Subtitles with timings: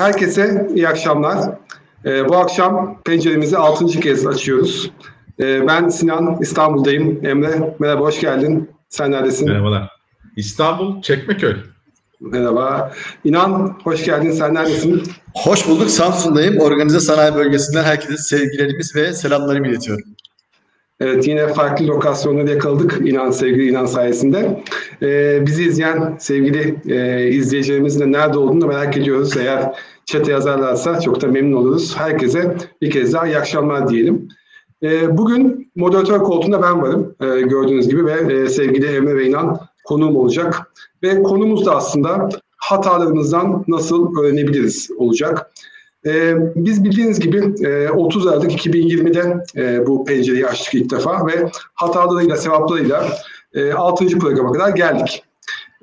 [0.00, 1.50] Herkese iyi akşamlar.
[2.04, 4.90] Ee, bu akşam penceremizi altıncı kez açıyoruz.
[5.40, 7.26] Ee, ben Sinan, İstanbul'dayım.
[7.26, 8.70] Emre, merhaba, hoş geldin.
[8.88, 9.48] Sen neredesin?
[9.48, 9.90] Merhabalar.
[10.36, 11.56] İstanbul, Çekmeköy.
[12.20, 12.92] Merhaba.
[13.24, 14.30] İnan, hoş geldin.
[14.30, 15.02] Sen neredesin?
[15.34, 15.90] Hoş bulduk.
[15.90, 16.58] Samsun'dayım.
[16.58, 20.04] Organize Sanayi Bölgesi'nden herkese sevgilerimiz ve selamlarımı iletiyorum.
[21.00, 24.62] Evet yine farklı lokasyonları yakaladık İnan sevgili İnan sayesinde.
[25.02, 29.36] Ee, bizi izleyen sevgili e, izleyicilerimizin de nerede olduğunu merak ediyoruz.
[29.36, 29.74] Eğer
[30.06, 31.96] chat'e yazarlarsa çok da memnun oluruz.
[31.96, 34.28] Herkese bir kez daha iyi akşamlar diyelim.
[34.82, 39.60] Ee, bugün moderatör koltuğunda ben varım e, gördüğünüz gibi ve e, sevgili Emre ve İnan
[39.84, 40.72] konuğum olacak.
[41.02, 45.50] Ve konumuz da aslında hatalarımızdan nasıl öğrenebiliriz olacak.
[46.06, 51.50] Ee, biz bildiğiniz gibi e, 30 Aralık 2020'de e, bu pencereyi açtık ilk defa ve
[51.74, 53.08] hatalarıyla, sevaplarıyla
[53.54, 54.06] e, 6.
[54.06, 55.22] programa kadar geldik.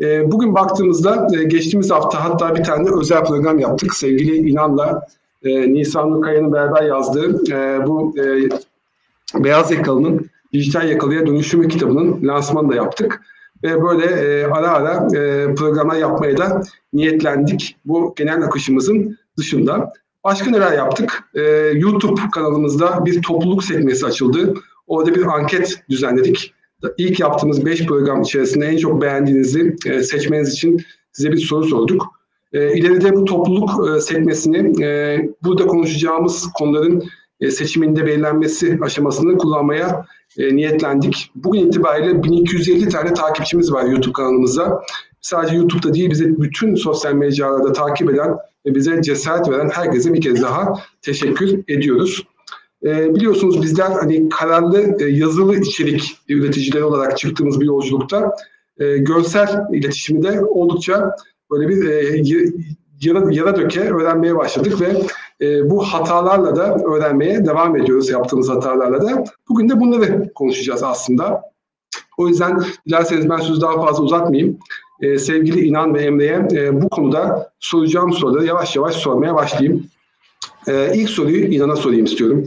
[0.01, 3.93] E, bugün baktığımızda e, geçtiğimiz hafta hatta bir tane özel program yaptık.
[3.95, 5.07] Sevgili İnan'la
[5.43, 8.49] e, Nisan Nurkaya'nın beraber yazdığı e, bu e,
[9.43, 13.21] Beyaz Yakalı'nın Dijital Yakalıya Dönüşümü kitabının lansmanını da yaptık.
[13.63, 16.61] Ve böyle e, ara ara e, programa yapmaya da
[16.93, 17.75] niyetlendik.
[17.85, 19.93] Bu genel akışımızın dışında.
[20.27, 21.23] Başka neler yaptık?
[21.35, 21.41] Ee,
[21.75, 24.53] YouTube kanalımızda bir topluluk sekmesi açıldı.
[24.87, 26.53] Orada bir anket düzenledik.
[26.97, 32.05] İlk yaptığımız 5 program içerisinde en çok beğendiğinizi e, seçmeniz için size bir soru sorduk.
[32.53, 37.03] E, ileride bu topluluk e, sekmesini e, burada konuşacağımız konuların
[37.41, 40.05] e, seçiminde belirlenmesi aşamasını kullanmaya
[40.37, 41.31] e, niyetlendik.
[41.35, 44.81] Bugün itibariyle 1250 tane takipçimiz var YouTube kanalımızda.
[45.21, 48.37] Sadece YouTube'da değil bize bütün sosyal mecralarda takip eden
[48.67, 52.27] ve bize cesaret veren herkese bir kez daha teşekkür ediyoruz.
[52.85, 58.31] E, biliyorsunuz bizler hani kararlı e, yazılı içerik üreticileri olarak çıktığımız bir yolculukta
[58.79, 61.11] e, görsel iletişimi de oldukça
[61.51, 62.23] böyle bir e,
[63.01, 65.01] yara, yara döke öğrenmeye başladık ve
[65.45, 69.23] e, bu hatalarla da öğrenmeye devam ediyoruz yaptığımız hatalarla da.
[69.49, 71.41] Bugün de bunları konuşacağız aslında.
[72.17, 74.59] O yüzden dilerseniz ben sözü daha fazla uzatmayayım.
[75.01, 79.85] Ee, sevgili İnan ve Emre'ye e, bu konuda soracağım soruları yavaş yavaş sormaya başlayayım.
[80.67, 82.45] Ee, ilk soruyu İnan'a sorayım istiyorum.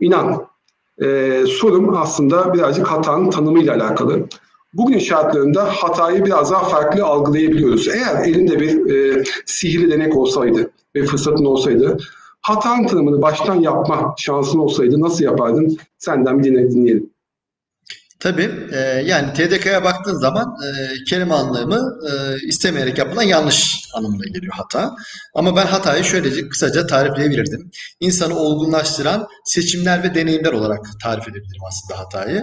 [0.00, 0.46] İnan,
[1.02, 4.28] e, sorum aslında birazcık hatanın tanımıyla alakalı.
[4.74, 7.88] Bugün şartlarında hatayı biraz daha farklı algılayabiliyoruz.
[7.88, 11.98] Eğer elinde bir e, sihirli denek olsaydı ve fırsatın olsaydı,
[12.40, 15.76] hatanın tanımını baştan yapma şansın olsaydı nasıl yapardın?
[15.98, 17.11] Senden bir dinleyelim.
[18.22, 24.52] Tabii e, yani TDK'ya baktığın zaman e, kelime anlamı e, istemeyerek yapılan yanlış anlamına geliyor
[24.56, 24.96] hata.
[25.34, 27.70] Ama ben hatayı şöylece kısaca tarifleyebilirdim.
[28.00, 32.42] İnsanı olgunlaştıran seçimler ve deneyimler olarak tarif edebilirim aslında hatayı.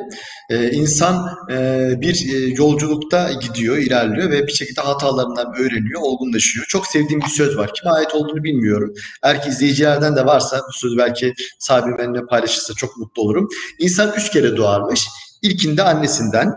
[0.49, 6.65] E, insan e, bir e, yolculukta gidiyor, ilerliyor ve bir şekilde hatalarından öğreniyor, olgunlaşıyor.
[6.69, 7.73] Çok sevdiğim bir söz var.
[7.73, 8.93] Kime ait olduğunu bilmiyorum.
[9.23, 13.47] Eğer ki izleyicilerden de varsa bu söz belki sahibi benimle paylaşırsa çok mutlu olurum.
[13.79, 15.07] İnsan üç kere doğarmış.
[15.41, 16.55] İlkinde annesinden,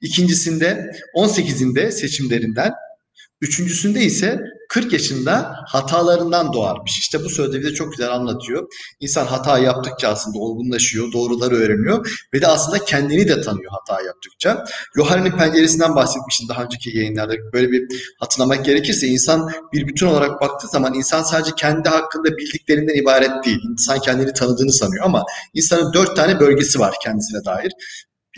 [0.00, 2.72] ikincisinde 18'inde seçimlerinden,
[3.40, 6.98] üçüncüsünde ise 40 yaşında hatalarından doğarmış.
[6.98, 8.68] İşte bu sözde bize çok güzel anlatıyor.
[9.00, 14.64] İnsan hata yaptıkça aslında olgunlaşıyor, doğruları öğreniyor ve de aslında kendini de tanıyor hata yaptıkça.
[14.96, 17.34] Yohari'nin penceresinden bahsetmiştim daha önceki yayınlarda.
[17.52, 23.02] Böyle bir hatırlamak gerekirse insan bir bütün olarak baktığı zaman insan sadece kendi hakkında bildiklerinden
[23.02, 23.60] ibaret değil.
[23.70, 25.24] İnsan kendini tanıdığını sanıyor ama
[25.54, 27.72] insanın dört tane bölgesi var kendisine dair.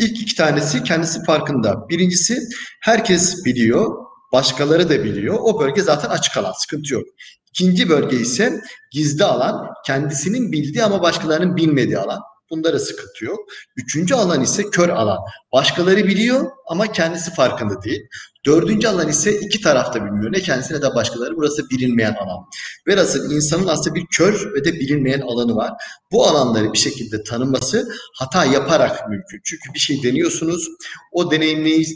[0.01, 1.89] İlk iki tanesi kendisi farkında.
[1.89, 2.39] Birincisi
[2.83, 3.97] herkes biliyor,
[4.33, 5.37] başkaları da biliyor.
[5.41, 7.05] O bölge zaten açık alan, sıkıntı yok.
[7.49, 8.61] İkinci bölge ise
[8.93, 12.21] gizli alan, kendisinin bildiği ama başkalarının bilmediği alan.
[12.51, 13.39] Bunda da sıkıntı yok.
[13.77, 15.19] Üçüncü alan ise kör alan.
[15.53, 18.07] Başkaları biliyor ama kendisi farkında değil.
[18.47, 20.33] Dördüncü alan ise iki tarafta bilmiyor.
[20.33, 21.37] Ne kendisi ne de başkaları.
[21.37, 22.45] Burası bilinmeyen alan.
[22.87, 25.73] Velhasıl insanın aslında bir kör ve de bilinmeyen alanı var.
[26.13, 29.41] Bu alanları bir şekilde tanıması hata yaparak mümkün.
[29.45, 30.69] Çünkü bir şey deniyorsunuz.
[31.13, 31.87] O deneyimleyi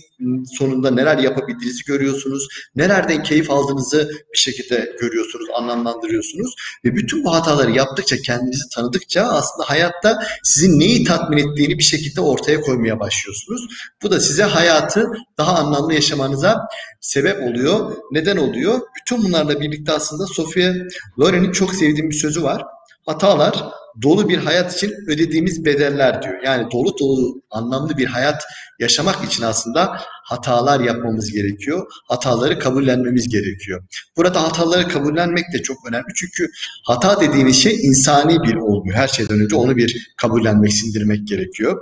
[0.58, 2.48] sonunda neler yapabildiğinizi görüyorsunuz.
[2.76, 6.54] Nelerden keyif aldığınızı bir şekilde görüyorsunuz, anlamlandırıyorsunuz.
[6.84, 12.20] Ve bütün bu hataları yaptıkça, kendinizi tanıdıkça aslında hayatta sizin neyi tatmin ettiğini bir şekilde
[12.20, 13.66] ortaya koymaya başlıyorsunuz.
[14.02, 16.68] Bu da size hayatı daha anlamlı yaşamanıza
[17.00, 17.96] sebep oluyor.
[18.12, 18.80] Neden oluyor?
[19.00, 20.72] Bütün bunlarla birlikte aslında Sofia
[21.20, 22.62] Loren'in çok sevdiğim bir sözü var.
[23.06, 23.64] Hatalar
[24.02, 26.34] dolu bir hayat için ödediğimiz bedeller diyor.
[26.44, 28.42] Yani dolu dolu anlamlı bir hayat
[28.80, 31.86] yaşamak için aslında hatalar yapmamız gerekiyor.
[32.08, 33.84] Hataları kabullenmemiz gerekiyor.
[34.16, 36.14] Burada hataları kabullenmek de çok önemli.
[36.16, 36.50] Çünkü
[36.86, 38.92] hata dediğimiz şey insani bir olgu.
[38.92, 41.80] Her şeyden önce onu bir kabullenmek, sindirmek gerekiyor.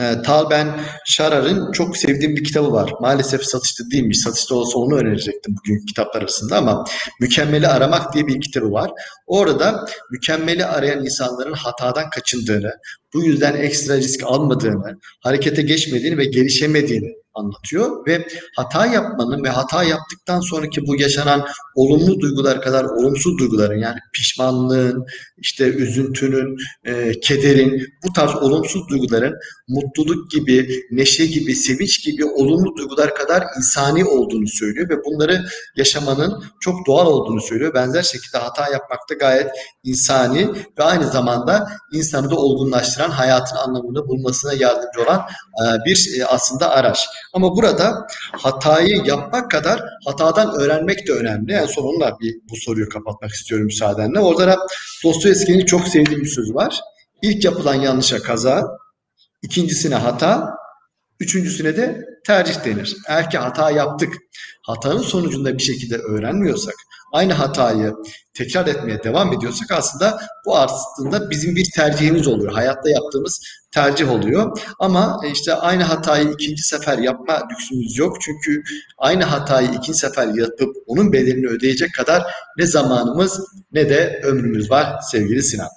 [0.00, 0.50] E, Tal
[1.06, 2.92] Şarar'ın çok sevdiğim bir kitabı var.
[3.00, 4.18] Maalesef satışta değilmiş.
[4.20, 6.84] Satışta olsa onu önerecektim bugün kitaplar arasında ama
[7.20, 8.90] Mükemmeli Aramak diye bir kitabı var.
[9.26, 12.72] Orada mükemmeli arayan insanların hatadan kaçındığını,
[13.14, 19.84] bu yüzden ekstra risk almadığını, harekete geçmediğini ve gelişemediğini anlatıyor ve hata yapmanın ve hata
[19.84, 25.06] yaptıktan sonraki bu yaşanan olumlu duygular kadar olumsuz duyguların yani pişmanlığın,
[25.38, 29.34] işte üzüntünün, e, kederin, bu tarz olumsuz duyguların
[29.68, 35.44] mutluluk gibi, neşe gibi, sevinç gibi olumlu duygular kadar insani olduğunu söylüyor ve bunları
[35.76, 37.74] yaşamanın çok doğal olduğunu söylüyor.
[37.74, 39.50] Benzer şekilde hata yapmakta gayet
[39.84, 40.48] insani
[40.78, 45.20] ve aynı zamanda insanı da olgunlaştıran, hayatın anlamını bulmasına yardımcı olan
[45.62, 47.06] e, bir e, aslında araç.
[47.32, 51.52] Ama burada hatayı yapmak kadar hatadan öğrenmek de önemli.
[51.52, 54.20] En son onunla bir bu soruyu kapatmak istiyorum müsaadenle.
[54.20, 54.58] Orada da
[55.04, 56.80] Dostoyevski'nin çok sevdiğim bir sözü var.
[57.22, 58.78] İlk yapılan yanlışa kaza,
[59.42, 60.56] ikincisine hata,
[61.20, 62.96] üçüncüsüne de tercih denir.
[63.08, 64.14] Eğer ki hata yaptık,
[64.62, 66.74] hatanın sonucunda bir şekilde öğrenmiyorsak,
[67.16, 67.94] aynı hatayı
[68.34, 72.52] tekrar etmeye devam ediyorsak aslında bu aslında bizim bir tercihimiz oluyor.
[72.52, 73.40] Hayatta yaptığımız
[73.74, 74.58] tercih oluyor.
[74.78, 78.16] Ama işte aynı hatayı ikinci sefer yapma lüksümüz yok.
[78.20, 78.62] Çünkü
[78.98, 82.22] aynı hatayı ikinci sefer yapıp onun bedelini ödeyecek kadar
[82.58, 83.40] ne zamanımız
[83.72, 85.68] ne de ömrümüz var sevgili Sinan.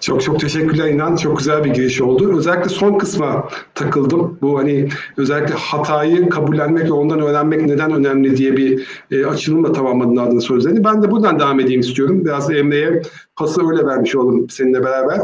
[0.00, 1.16] Çok çok teşekkürler İnan.
[1.16, 2.38] Çok güzel bir giriş oldu.
[2.38, 4.38] Özellikle son kısma takıldım.
[4.42, 10.16] Bu hani özellikle hatayı kabullenmek ve ondan öğrenmek neden önemli diye bir e, açılımla tamamladın
[10.16, 10.84] adını sözlerini.
[10.84, 12.24] Ben de buradan devam edeyim istiyorum.
[12.24, 13.02] Biraz Emre'ye
[13.36, 15.20] pası öyle vermiş olalım seninle beraber.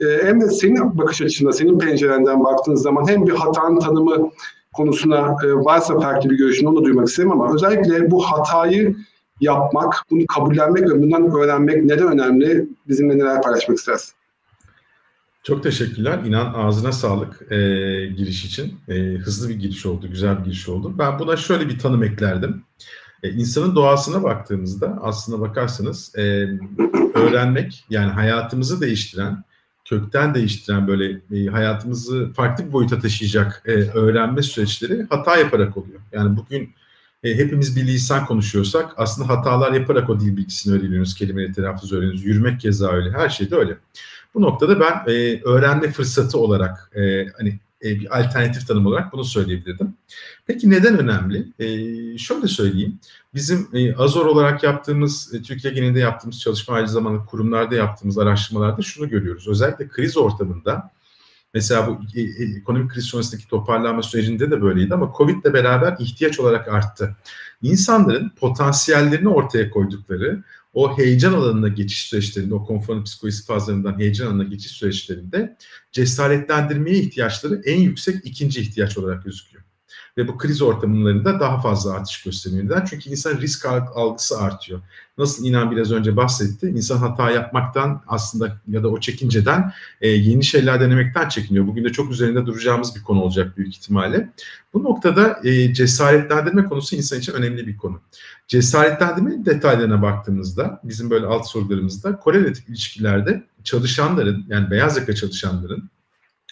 [0.00, 4.30] E, Emre senin bakış açısında, senin pencerenden baktığınız zaman hem bir hatanın tanımı
[4.72, 8.96] konusuna e, varsa farklı bir görüşünü onu da duymak isterim ama özellikle bu hatayı
[9.40, 12.68] yapmak, bunu kabullenmek ve bundan öğrenmek neden önemli?
[12.88, 14.12] Bizimle neler paylaşmak istersin?
[15.42, 16.18] Çok teşekkürler.
[16.24, 17.56] İnan ağzına sağlık e,
[18.06, 18.74] giriş için.
[18.88, 20.94] E, hızlı bir giriş oldu, güzel bir giriş oldu.
[20.98, 22.62] Ben buna şöyle bir tanım eklerdim.
[23.22, 26.22] E, insanın doğasına baktığımızda aslına bakarsanız e,
[27.14, 29.44] öğrenmek yani hayatımızı değiştiren,
[29.84, 36.00] kökten değiştiren böyle e, hayatımızı farklı bir boyuta taşıyacak e, öğrenme süreçleri hata yaparak oluyor.
[36.12, 36.74] Yani bugün
[37.26, 42.24] e, hepimiz bir lisan konuşuyorsak aslında hatalar yaparak o dil bilgisini öğreniyoruz, kelimeleri telaffuz öğreniyoruz,
[42.24, 43.78] yürümek keza öyle, her şey de öyle.
[44.34, 49.24] Bu noktada ben e, öğrenme fırsatı olarak e, hani e, bir alternatif tanım olarak bunu
[49.24, 49.94] söyleyebilirdim.
[50.46, 51.46] Peki neden önemli?
[51.58, 51.68] E,
[52.18, 52.98] şöyle söyleyeyim.
[53.34, 58.82] Bizim e, Azor olarak yaptığımız, e, Türkiye genelinde yaptığımız çalışma aynı zamanda kurumlarda yaptığımız araştırmalarda
[58.82, 59.48] şunu görüyoruz.
[59.48, 60.90] Özellikle kriz ortamında
[61.56, 65.96] Mesela bu e, e, ekonomik kriz sonrasındaki toparlanma sürecinde de böyleydi ama Covid ile beraber
[65.98, 67.16] ihtiyaç olarak arttı.
[67.62, 70.42] İnsanların potansiyellerini ortaya koydukları
[70.74, 75.56] o heyecan alanına geçiş süreçlerinde, o konforun psikolojisi fazlarından heyecan alanına geçiş süreçlerinde
[75.92, 79.64] cesaretlendirmeye ihtiyaçları en yüksek ikinci ihtiyaç olarak gözüküyor.
[80.16, 82.64] Ve bu kriz ortamlarında daha fazla artış gösteriyor.
[82.64, 82.84] Neden?
[82.84, 84.80] Çünkü insan risk algısı artıyor.
[85.18, 86.66] Nasıl inan biraz önce bahsetti.
[86.66, 91.66] İnsan hata yapmaktan aslında ya da o çekinceden e, yeni şeyler denemekten çekiniyor.
[91.66, 94.32] Bugün de çok üzerinde duracağımız bir konu olacak büyük ihtimalle.
[94.74, 98.00] Bu noktada e, cesaretlendirme konusu insan için önemli bir konu.
[98.48, 105.90] Cesaretlendirme detaylarına baktığımızda bizim böyle alt sorularımızda korelatif ilişkilerde çalışanların yani beyaz yaka çalışanların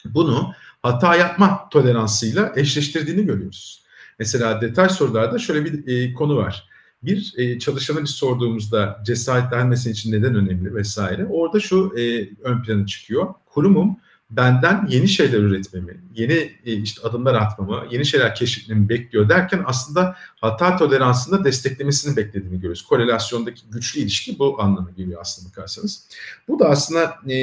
[0.04, 0.52] bunu
[0.85, 3.85] hata yapma toleransıyla eşleştirdiğini görüyoruz.
[4.19, 6.69] Mesela detay sorularda şöyle bir e, konu var.
[7.03, 11.26] Bir e, çalışana bir sorduğumuzda cesaretlenmesi için neden önemli vesaire.
[11.26, 13.35] Orada şu e, ön plana çıkıyor.
[13.47, 13.97] Kurumum
[14.31, 20.16] benden yeni şeyler üretmemi, yeni e, işte adımlar atmamı, yeni şeyler keşfetmemi bekliyor derken aslında
[20.40, 22.83] hata toleransında desteklemesini beklediğini görüyoruz.
[22.83, 26.09] Korelasyondaki güçlü ilişki bu anlamı geliyor aslında bakarsanız.
[26.49, 27.37] Bu da aslında e,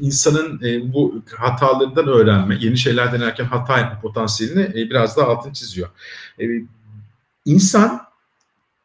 [0.00, 5.52] insanın e, bu hatalarından öğrenme, yeni şeyler denerken hata yapma potansiyelini e, biraz daha altın
[5.52, 5.88] çiziyor.
[6.40, 6.44] E,
[7.44, 8.02] insan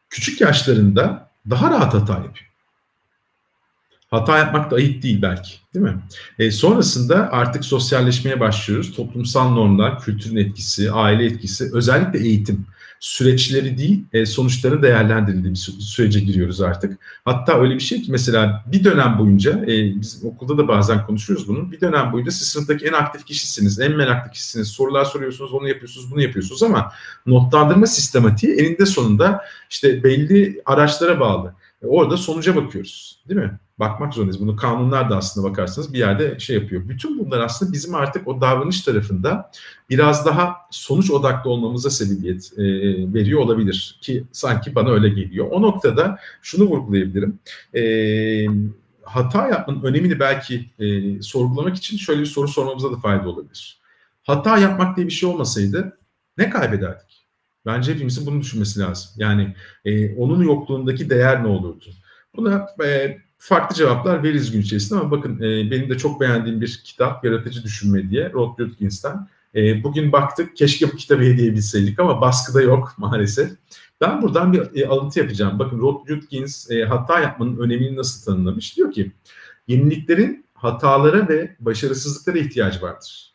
[0.09, 2.52] küçük yaşlarında daha rahat hata yapıyor.
[4.13, 5.95] Hata yapmak da ayıp değil belki, değil mi?
[6.39, 8.95] E, sonrasında artık sosyalleşmeye başlıyoruz.
[8.95, 12.65] Toplumsal normlar, kültürün etkisi, aile etkisi, özellikle eğitim
[12.99, 16.99] süreçleri değil, e, sonuçların değerlendirildiği bir sürece giriyoruz artık.
[17.25, 21.47] Hatta öyle bir şey ki mesela bir dönem boyunca, e, biz okulda da bazen konuşuyoruz
[21.47, 25.67] bunu, bir dönem boyunca siz sınıftaki en aktif kişisiniz, en meraklı kişisiniz, sorular soruyorsunuz, onu
[25.67, 26.91] yapıyorsunuz, bunu yapıyorsunuz ama
[27.25, 31.53] notlandırma sistematiği eninde sonunda işte belli araçlara bağlı.
[31.83, 33.59] E, orada sonuca bakıyoruz, değil mi?
[33.83, 34.41] Bakmak zorundayız.
[34.41, 36.89] Bunu kanunlar da aslında bakarsanız bir yerde şey yapıyor.
[36.89, 39.51] Bütün bunlar aslında bizim artık o davranış tarafında
[39.89, 42.63] biraz daha sonuç odaklı olmamıza sebebiyet e,
[43.13, 45.47] veriyor olabilir ki sanki bana öyle geliyor.
[45.51, 47.39] O noktada şunu vurgulayabilirim.
[47.75, 47.83] E,
[49.03, 53.79] hata yapmanın önemini belki e, sorgulamak için şöyle bir soru sormamıza da fayda olabilir.
[54.23, 55.97] Hata yapmak diye bir şey olmasaydı
[56.37, 57.25] ne kaybederdik?
[57.65, 59.11] Bence hepimizin bunu düşünmesi lazım.
[59.17, 61.85] Yani e, onun yokluğundaki değer ne olurdu?
[62.35, 66.81] Buna e, farklı cevaplar veririz gün içerisinde ama bakın e, benim de çok beğendiğim bir
[66.83, 69.27] kitap Yaratıcı Düşünme diye Rod Judkins'ten.
[69.55, 73.51] E, bugün baktık keşke bu kitabı hediye edebilseydik ama baskıda yok maalesef.
[74.01, 75.59] Ben buradan bir e, alıntı yapacağım.
[75.59, 78.77] Bakın Rod Judkins e, hata yapmanın önemini nasıl tanımlamış?
[78.77, 79.11] Diyor ki
[79.67, 83.33] yeniliklerin hatalara ve başarısızlıklara ihtiyacı vardır.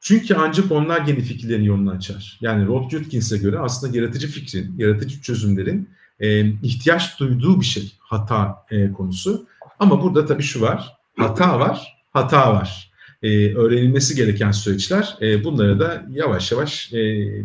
[0.00, 2.38] Çünkü ancak onlar yeni fikirlerin yolunu açar.
[2.40, 5.88] Yani Rod Judkins'e göre aslında yaratıcı fikrin, yaratıcı çözümlerin
[6.20, 9.46] e, ihtiyaç duyduğu bir şey hata e, konusu.
[9.78, 12.92] Ama burada tabii şu var, hata var, hata var.
[13.22, 15.16] E, öğrenilmesi gereken süreçler.
[15.22, 16.98] E, bunlara da yavaş yavaş e,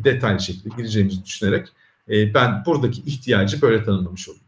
[0.04, 1.68] detaylı şekilde gireceğimizi düşünerek
[2.10, 4.42] e, ben buradaki ihtiyacı böyle tanımlamış oldum.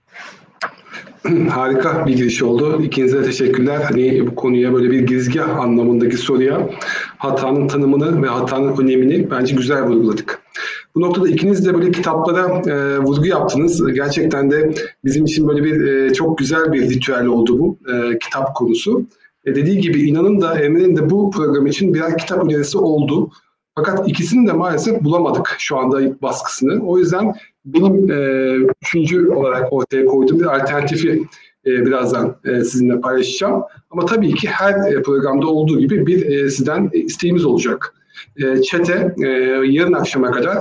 [1.49, 2.81] Harika bir giriş oldu.
[2.83, 3.81] İkinize teşekkürler.
[3.81, 6.69] Hani bu konuya böyle bir girizgah anlamındaki soruya
[7.17, 10.42] hatanın tanımını ve hatanın önemini bence güzel vurguladık.
[10.95, 13.93] Bu noktada ikiniz de böyle kitaplara e, vurgu yaptınız.
[13.93, 14.73] Gerçekten de
[15.05, 19.05] bizim için böyle bir e, çok güzel bir ritüel oldu bu e, kitap konusu.
[19.45, 23.31] E, dediği gibi İnan'ın da Emre'nin de bu program için birer kitap önerisi oldu.
[23.75, 26.85] Fakat ikisini de maalesef bulamadık şu anda baskısını.
[26.85, 27.35] O yüzden
[27.65, 31.27] benim e, üçüncü olarak ortaya koyduğum bir alternatifi
[31.65, 33.63] e, birazdan e, sizinle paylaşacağım.
[33.89, 37.93] Ama tabii ki her e, programda olduğu gibi bir e, sizden isteğimiz olacak.
[38.37, 39.27] E, çete e,
[39.63, 40.57] yarın akşama kadar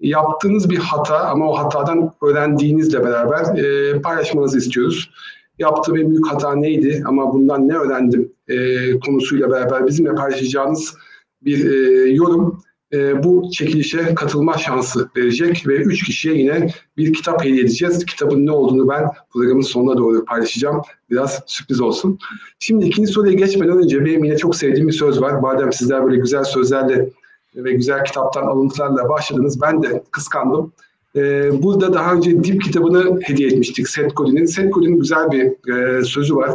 [0.00, 5.10] yaptığınız bir hata ama o hatadan öğrendiğinizle beraber e, paylaşmanızı istiyoruz.
[5.58, 10.94] Yaptığım en büyük hata neydi ama bundan ne öğrendim e, konusuyla beraber bizimle paylaşacağınız
[11.42, 12.62] bir e, yorum
[12.94, 18.06] e, bu çekilişe katılma şansı verecek ve üç kişiye yine bir kitap hediye edeceğiz.
[18.06, 20.82] Kitabın ne olduğunu ben programın sonuna doğru paylaşacağım.
[21.10, 22.18] Biraz sürpriz olsun.
[22.58, 25.32] Şimdi ikinci soruya geçmeden önce benim yine çok sevdiğim bir söz var.
[25.32, 27.08] Madem sizler böyle güzel sözlerle
[27.56, 30.72] ve güzel kitaptan alıntılarla başladınız ben de kıskandım.
[31.16, 34.44] Ee, burada daha önce Dip kitabını hediye etmiştik Seth Godin'in.
[34.44, 36.52] Seth Godin'in güzel bir e, sözü var.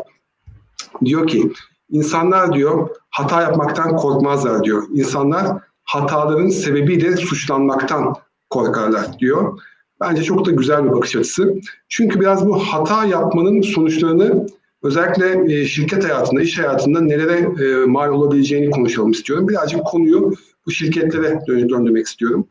[1.06, 1.52] Diyor ki
[1.92, 4.84] insanlar diyor hata yapmaktan korkmazlar diyor.
[4.94, 5.58] İnsanlar
[5.90, 8.16] hataların sebebiyle suçlanmaktan
[8.50, 9.60] korkarlar diyor.
[10.02, 11.60] Bence çok da güzel bir bakış açısı.
[11.90, 14.48] Çünkü biraz bu hata yapmanın sonuçlarını
[14.84, 19.48] özellikle e, şirket hayatında, iş hayatında nelere e, mal olabileceğini konuşalım istiyorum.
[19.48, 20.34] Birazcık konuyu
[20.66, 22.48] bu şirketlere döndürmek istiyorum.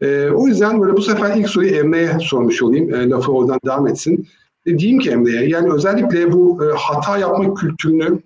[0.00, 3.10] E, o yüzden böyle bu sefer ilk soruyu Emre'ye sormuş olayım.
[3.10, 4.28] Lafı oradan devam etsin.
[4.66, 8.18] Diyeyim ki Emre'ye, yani özellikle bu hata yapma kültürünü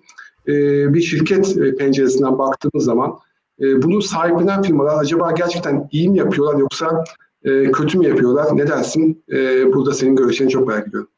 [0.93, 3.19] bir şirket penceresinden baktığımız zaman
[3.61, 7.03] e, bunu sahiplenen firmalar acaba gerçekten iyi mi yapıyorlar yoksa
[7.43, 8.57] e, kötü mü yapıyorlar?
[8.57, 9.23] Ne dersin?
[9.31, 11.09] E, burada senin görüşlerini çok merak ediyorum.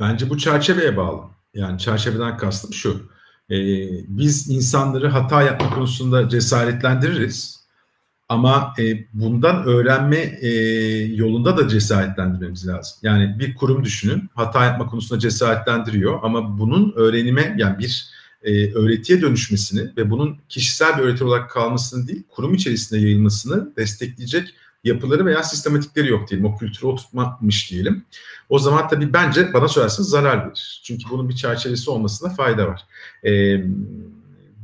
[0.00, 1.20] Bence bu çerçeveye bağlı.
[1.54, 2.90] Yani çerçeveden kastım şu.
[3.50, 3.56] E,
[4.08, 7.64] biz insanları hata yapma konusunda cesaretlendiririz.
[8.28, 10.48] Ama e, bundan öğrenme e,
[11.14, 12.98] yolunda da cesaretlendirmemiz lazım.
[13.02, 18.10] Yani bir kurum düşünün, hata yapma konusunda cesaretlendiriyor ama bunun öğrenime yani bir
[18.44, 24.54] e, öğretiye dönüşmesini ve bunun kişisel bir öğreti olarak kalmasını değil, kurum içerisinde yayılmasını destekleyecek
[24.84, 26.46] yapıları veya sistematikleri yok diyelim.
[26.46, 28.04] O kültürü oturtmamış diyelim.
[28.48, 30.80] O zaman tabii bence bana sorarsanız zarar verir.
[30.84, 32.84] Çünkü bunun bir çerçevesi olmasına fayda var.
[33.24, 33.62] E,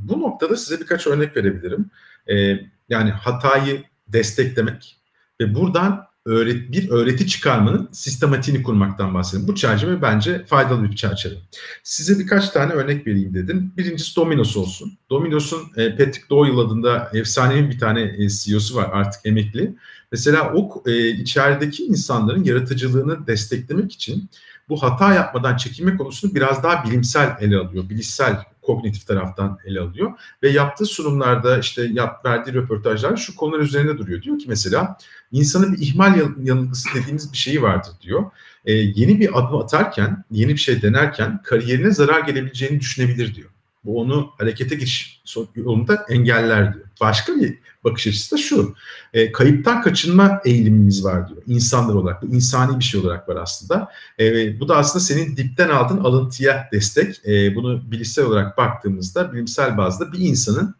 [0.02, 1.90] bu noktada size birkaç örnek verebilirim.
[2.30, 4.96] E, yani hatayı desteklemek
[5.40, 9.48] ve buradan öğret bir öğreti çıkarmanın sistematiğini kurmaktan bahsediyorum.
[9.48, 11.34] Bu çerçeve bence faydalı bir çerçeve.
[11.82, 13.72] Size birkaç tane örnek vereyim dedim.
[13.76, 14.98] Birincisi Domino's olsun.
[15.10, 19.74] Domino's'un e, Patrick Doyle adında efsanevi bir tane e, CEO'su var artık emekli.
[20.12, 24.30] Mesela o e, içerideki insanların yaratıcılığını desteklemek için
[24.68, 27.88] bu hata yapmadan çekinme konusunu biraz daha bilimsel ele alıyor.
[27.88, 30.12] Bilişsel kognitif taraftan ele alıyor
[30.42, 34.22] ve yaptığı sunumlarda işte yap, verdiği röportajlar şu konular üzerinde duruyor.
[34.22, 34.98] Diyor ki mesela
[35.32, 38.30] insanın bir ihmal yanılgısı dediğimiz bir şeyi vardır diyor.
[38.64, 43.50] Ee, yeni bir adım atarken, yeni bir şey denerken kariyerine zarar gelebileceğini düşünebilir diyor.
[43.84, 45.22] Bu onu harekete giriş
[45.54, 46.84] yolunda engeller diyor.
[47.00, 48.74] Başka bir bakış açısı da şu.
[49.12, 51.42] E, kayıptan kaçınma eğilimimiz var diyor.
[51.46, 52.22] İnsanlar olarak.
[52.22, 53.88] İnsani bir şey olarak var aslında.
[54.20, 57.26] E, bu da aslında senin dipten aldığın alıntıya destek.
[57.26, 60.74] E, bunu bilişsel olarak baktığımızda bilimsel bazda bir insanın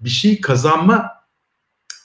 [0.00, 1.10] bir şey kazanma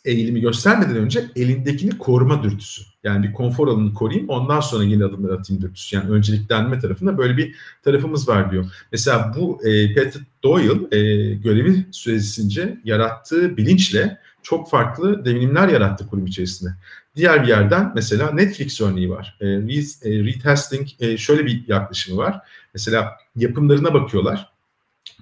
[0.06, 2.82] eğilimi göstermeden önce elindekini koruma dürtüsü.
[3.04, 5.96] Yani bir konfor alanını koruyayım ondan sonra yeni adımlar atayım dürtüsü.
[5.96, 8.66] Yani önceliklenme tarafında böyle bir tarafımız var diyor.
[8.92, 16.26] Mesela bu e, Patrick Doyle e, görevi süresince yarattığı bilinçle çok farklı devinimler yarattı kurum
[16.26, 16.70] içerisinde.
[17.16, 19.38] Diğer bir yerden mesela Netflix örneği var.
[19.42, 22.40] E, retesting e, şöyle bir yaklaşımı var.
[22.74, 24.50] Mesela yapımlarına bakıyorlar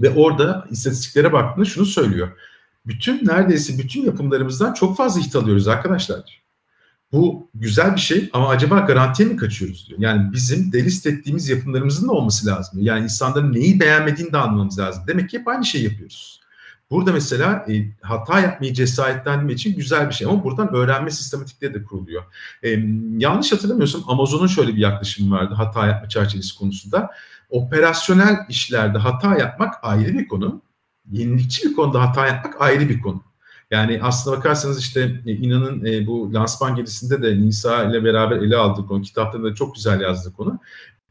[0.01, 2.31] ve orada istatistiklere baktığında şunu söylüyor.
[2.87, 6.41] Bütün neredeyse bütün yapımlarımızdan çok fazla hit alıyoruz arkadaşlar.
[7.11, 9.99] Bu güzel bir şey ama acaba garantiye mi kaçıyoruz diyor.
[9.99, 12.79] Yani bizim delist ettiğimiz yapımlarımızın da olması lazım.
[12.81, 15.03] Yani insanların neyi beğenmediğini de anlamamız lazım.
[15.07, 16.41] Demek ki hep aynı şeyi yapıyoruz.
[16.91, 21.83] Burada mesela e, hata yapmayı cesaretlendirme için güzel bir şey ama buradan öğrenme sistematikleri de
[21.83, 22.23] kuruluyor.
[22.63, 22.69] E,
[23.17, 27.09] yanlış hatırlamıyorsam Amazon'un şöyle bir yaklaşımı vardı hata yapma çerçevesi konusunda.
[27.49, 30.61] Operasyonel işlerde hata yapmak ayrı bir konu.
[31.11, 33.23] Yenilikçi bir konuda hata yapmak ayrı bir konu.
[33.71, 38.57] Yani aslına bakarsanız işte e, inanın e, bu lansman gezisinde de Nisa ile beraber ele
[38.57, 40.59] aldığı konu, kitaplarında da çok güzel yazdığı konu.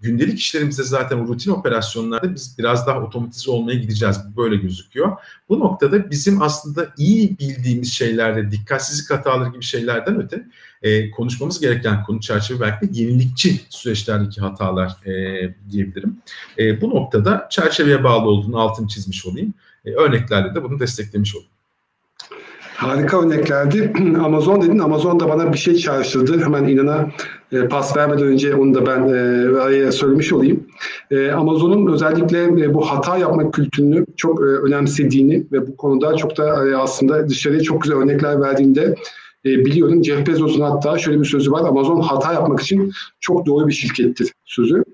[0.00, 4.20] Gündelik işlerimizde zaten rutin operasyonlarda biz biraz daha otomatize olmaya gideceğiz.
[4.36, 5.16] Böyle gözüküyor.
[5.48, 10.46] Bu noktada bizim aslında iyi bildiğimiz şeylerde, dikkatsizlik hataları gibi şeylerden öte
[10.82, 16.16] e, konuşmamız gereken konu çerçeve belki de yenilikçi süreçlerdeki hatalar e, diyebilirim.
[16.58, 19.54] E, bu noktada çerçeveye bağlı olduğunu altını çizmiş olayım.
[19.86, 21.50] E, örneklerle de bunu desteklemiş olayım.
[22.76, 23.92] Harika örneklerdi.
[24.24, 24.78] Amazon dedin.
[24.78, 26.44] Amazon da bana bir şey çağrıştırdı.
[26.44, 27.10] Hemen inana
[27.52, 30.66] e, pas vermeden önce onu da ben e, araya söylemiş olayım.
[31.10, 36.36] E, Amazon'un özellikle e, bu hata yapma kültürünü çok e, önemsediğini ve bu konuda çok
[36.36, 38.94] da e, aslında dışarıya çok güzel örnekler verdiğinde
[39.46, 40.04] e, biliyorum.
[40.04, 41.68] Jeff Bezos'un hatta şöyle bir sözü var.
[41.68, 44.84] Amazon hata yapmak için çok doğru bir şirkettir sözü.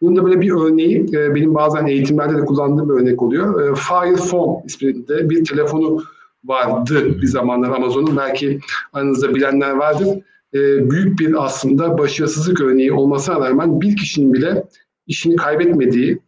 [0.00, 3.70] Bunun da böyle bir örneği e, benim bazen eğitimlerde de kullandığım bir örnek oluyor.
[3.70, 6.02] E, Fire Phone isminde bir telefonu
[6.44, 8.16] vardı bir zamanlar Amazon'un.
[8.16, 8.60] Belki
[8.92, 10.08] aranızda bilenler vardır.
[10.54, 14.64] E, büyük bir aslında başarısızlık örneği olmasına rağmen bir kişinin bile
[15.06, 16.18] işini kaybetmediği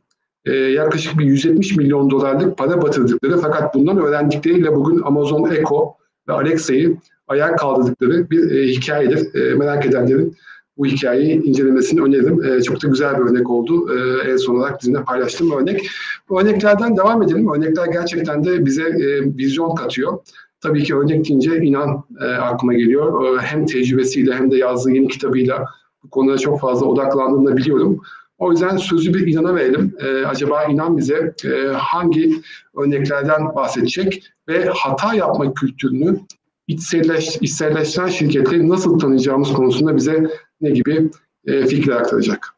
[0.44, 5.96] e, yaklaşık bir 170 milyon dolarlık para batırdıkları fakat bundan öğrendikleriyle bugün Amazon Echo
[6.28, 6.96] ve Alexa'yı
[7.28, 9.34] ayağa kaldırdıkları bir e, hikayedir.
[9.34, 10.36] E, merak edenlerin
[10.82, 12.44] bu hikayeyi incelemesini öneririm.
[12.44, 13.96] E, çok da güzel bir örnek oldu.
[13.96, 15.90] E, en son olarak bizimle paylaştığım örnek.
[16.28, 17.54] Bu örneklerden devam edelim.
[17.54, 20.18] Örnekler gerçekten de bize e, vizyon katıyor.
[20.60, 23.36] Tabii ki örnek deyince inan e, aklıma geliyor.
[23.36, 25.66] E, hem tecrübesiyle hem de yazdığı yeni kitabıyla
[26.04, 28.00] bu konuda çok fazla odaklandığını da biliyorum.
[28.38, 29.94] O yüzden sözü bir inana verelim.
[30.00, 32.32] E, acaba inan bize e, hangi
[32.76, 36.20] örneklerden bahsedecek ve hata yapma kültürünü
[36.66, 40.30] içselleş, içselleştiren şirketleri nasıl tanıyacağımız konusunda bize
[40.62, 41.10] ne gibi
[41.46, 42.54] e, fikir aktaracak.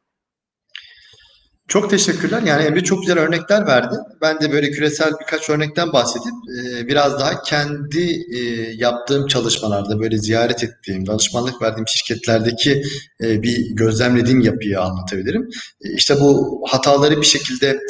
[1.69, 2.43] Çok teşekkürler.
[2.43, 3.95] Yani Emre çok güzel örnekler verdi.
[4.21, 8.41] Ben de böyle küresel birkaç örnekten bahsedip e, biraz daha kendi e,
[8.77, 12.83] yaptığım çalışmalarda böyle ziyaret ettiğim, danışmanlık verdiğim şirketlerdeki
[13.21, 15.51] e, bir gözlemlediğim yapıyı anlatabilirim.
[15.81, 17.81] İşte bu hataları bir şekilde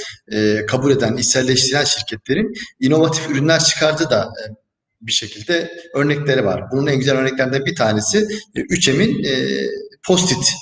[0.67, 4.33] kabul eden, içselleştiren şirketlerin inovatif ürünler çıkardı da
[5.07, 6.65] bir şekilde örnekleri var.
[6.73, 9.25] Bunun en güzel örneklerinden bir tanesi 3M'in
[10.07, 10.55] post-it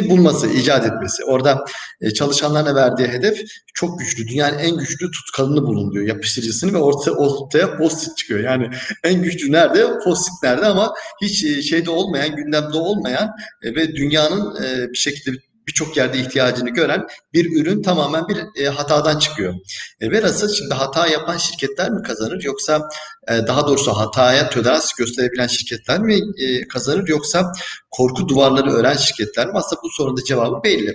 [0.00, 1.24] bulması, icat etmesi.
[1.24, 1.64] Orada
[2.00, 3.40] e, çalışanlarına verdiği hedef
[3.74, 4.28] çok güçlü.
[4.28, 8.40] Dünyanın en güçlü tutkalını bulun diyor yapıştırıcısını ve ortaya, ortaya post-it çıkıyor.
[8.40, 8.70] Yani
[9.04, 9.98] en güçlü nerede?
[10.04, 13.30] Post-it nerede ama hiç e, şeyde olmayan, gündemde olmayan
[13.62, 14.54] e, ve dünyanın
[14.92, 19.54] bir şekilde birçok yerde ihtiyacını gören bir ürün tamamen bir e, hatadan çıkıyor.
[20.00, 22.88] E, velhasıl şimdi hata yapan şirketler mi kazanır yoksa
[23.28, 27.52] e, daha doğrusu hataya tolerans gösterebilen şirketler mi e, kazanır yoksa
[27.90, 29.52] korku duvarları ören şirketler mi?
[29.54, 30.94] Aslında bu sorunun da cevabı belli.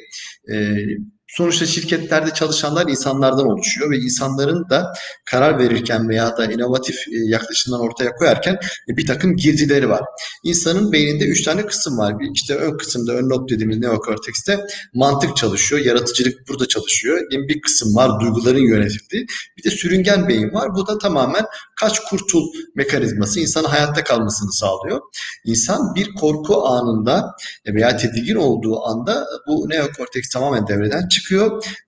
[0.51, 0.55] E,
[1.27, 4.93] Sonuçta şirketlerde çalışanlar insanlardan oluşuyor ve insanların da
[5.25, 8.59] karar verirken veya da inovatif e, yaklaşımdan ortaya koyarken
[8.89, 10.01] e, bir takım girdileri var.
[10.43, 12.15] İnsanın beyninde üç tane kısım var.
[12.33, 14.59] İşte ön kısımda, ön lob dediğimiz neokortekste
[14.93, 17.21] mantık çalışıyor, yaratıcılık burada çalışıyor.
[17.31, 19.25] Bir kısım var duyguların yönetildiği.
[19.57, 20.75] Bir de sürüngen beyin var.
[20.75, 22.43] Bu da tamamen kaç kurtul
[22.75, 25.01] mekanizması insanın hayatta kalmasını sağlıyor.
[25.45, 27.35] İnsan bir korku anında
[27.67, 31.16] veya tedirgin olduğu anda bu neokorteks tamamen devreden çıkıyor.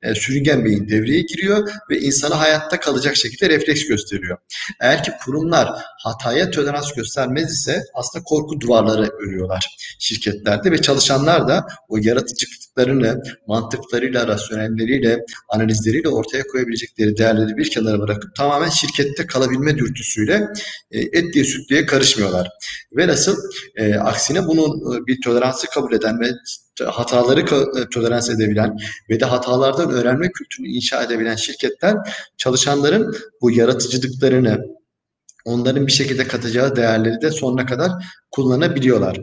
[0.04, 4.38] E, sürüngen beyin devreye giriyor ve insana hayatta kalacak şekilde refleks gösteriyor.
[4.82, 5.70] Eğer ki kurumlar
[6.04, 9.66] hataya tolerans göstermez ise aslında korku duvarları örüyorlar
[10.00, 18.36] şirketlerde ve çalışanlar da o yaratıcılıklarını mantıklarıyla, rasyonelleriyle, analizleriyle ortaya koyabilecekleri değerleri bir kenara bırakıp
[18.36, 20.48] tamamen şirkette kalabilme dürtüsüyle
[20.92, 22.50] e, et diye süt diye karışmıyorlar.
[22.92, 23.38] Velhasıl
[23.76, 26.30] e, aksine bunun e, bir toleransı kabul eden ve
[26.86, 28.78] hataları e, tolerans edebilen
[29.10, 31.96] ve de hatalardan öğrenme kültürünü inşa edebilen şirketler
[32.38, 34.79] çalışanların bu yaratıcılıklarını
[35.46, 37.92] onların bir şekilde katacağı değerleri de sonuna kadar
[38.32, 39.18] kullanabiliyorlar.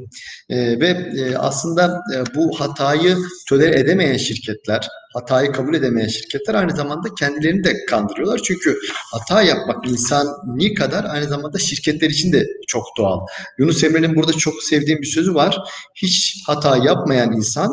[0.48, 3.16] E, ve e, aslında e, bu hatayı
[3.48, 8.40] tolere edemeyen şirketler, hatayı kabul edemeyen şirketler aynı zamanda kendilerini de kandırıyorlar.
[8.44, 8.78] Çünkü
[9.12, 13.20] hata yapmak insani kadar aynı zamanda şirketler için de çok doğal.
[13.58, 15.58] Yunus Emre'nin burada çok sevdiğim bir sözü var.
[15.94, 17.70] Hiç hata yapmayan insan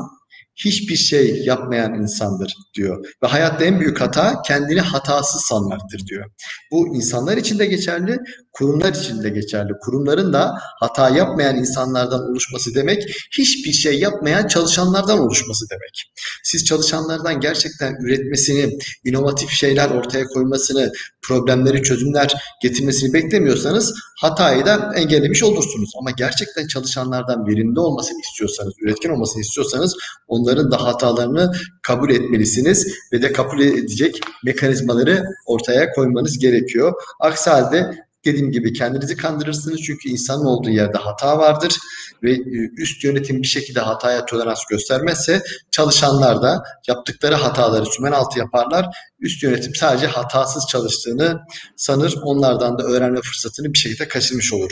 [0.56, 3.06] hiçbir şey yapmayan insandır diyor.
[3.24, 6.26] Ve hayatta en büyük hata kendini hatasız sanmaktır diyor.
[6.72, 8.18] Bu insanlar için de geçerli,
[8.54, 9.74] kurumlar için de geçerli.
[9.82, 13.04] Kurumların da hata yapmayan insanlardan oluşması demek,
[13.38, 16.12] hiçbir şey yapmayan çalışanlardan oluşması demek.
[16.44, 25.44] Siz çalışanlardan gerçekten üretmesini, inovatif şeyler ortaya koymasını, problemleri çözümler getirmesini beklemiyorsanız hatayı da engellemiş
[25.44, 25.92] olursunuz.
[26.00, 29.96] Ama gerçekten çalışanlardan verimli olmasını istiyorsanız, üretken olmasını istiyorsanız
[30.28, 36.94] onların da hatalarını kabul etmelisiniz ve de kabul edecek mekanizmaları ortaya koymanız gerekiyor.
[37.20, 41.77] Aksi halde dediğim gibi kendinizi kandırırsınız çünkü insanın olduğu yerde hata vardır
[42.23, 48.39] ve e, üst yönetim bir şekilde hataya tolerans göstermezse çalışanlar da yaptıkları hataları sümen altı
[48.39, 48.86] yaparlar.
[49.19, 51.39] Üst yönetim sadece hatasız çalıştığını
[51.75, 52.15] sanır.
[52.23, 54.71] Onlardan da öğrenme fırsatını bir şekilde kaçırmış olur.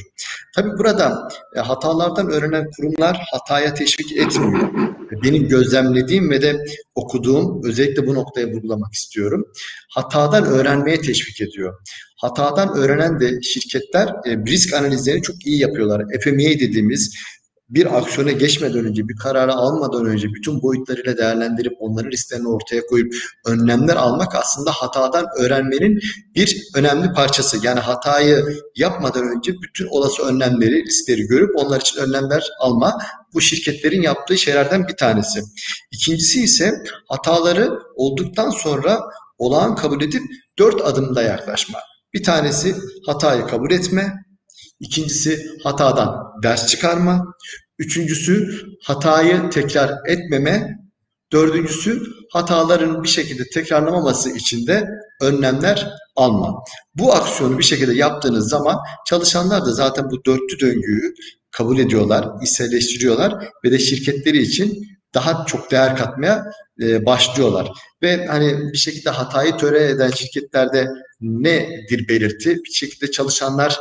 [0.56, 4.70] Tabii burada e, hatalardan öğrenen kurumlar hataya teşvik etmiyor.
[5.24, 9.46] Benim gözlemlediğim ve de okuduğum özellikle bu noktaya vurgulamak istiyorum.
[9.90, 11.74] Hatadan öğrenmeye teşvik ediyor.
[12.18, 16.06] Hatadan öğrenen de şirketler e, risk analizlerini çok iyi yapıyorlar.
[16.22, 17.16] FMEA dediğimiz
[17.72, 23.14] bir aksiyona geçmeden önce, bir kararı almadan önce bütün boyutlarıyla değerlendirip onların risklerini ortaya koyup
[23.46, 26.00] önlemler almak aslında hatadan öğrenmenin
[26.36, 27.58] bir önemli parçası.
[27.64, 32.98] Yani hatayı yapmadan önce bütün olası önlemleri, riskleri görüp onlar için önlemler alma
[33.34, 35.42] bu şirketlerin yaptığı şeylerden bir tanesi.
[35.92, 36.74] İkincisi ise
[37.08, 39.00] hataları olduktan sonra
[39.38, 40.22] olağan kabul edip
[40.60, 41.80] dört adımda yaklaşma.
[42.14, 44.14] Bir tanesi hatayı kabul etme,
[44.82, 47.26] ikincisi hatadan ders çıkarma,
[47.80, 50.78] üçüncüsü hatayı tekrar etmeme,
[51.32, 54.88] dördüncüsü hataların bir şekilde tekrarlamaması için de
[55.22, 56.64] önlemler alma.
[56.96, 61.14] Bu aksiyonu bir şekilde yaptığınız zaman çalışanlar da zaten bu dörtlü döngüyü
[61.52, 66.46] kabul ediyorlar, içselleştiriyorlar ve de şirketleri için daha çok değer katmaya
[66.82, 67.72] e, başlıyorlar.
[68.02, 70.88] Ve hani bir şekilde hatayı töre eden şirketlerde
[71.22, 72.56] nedir belirti?
[72.56, 73.80] Bir şekilde çalışanlar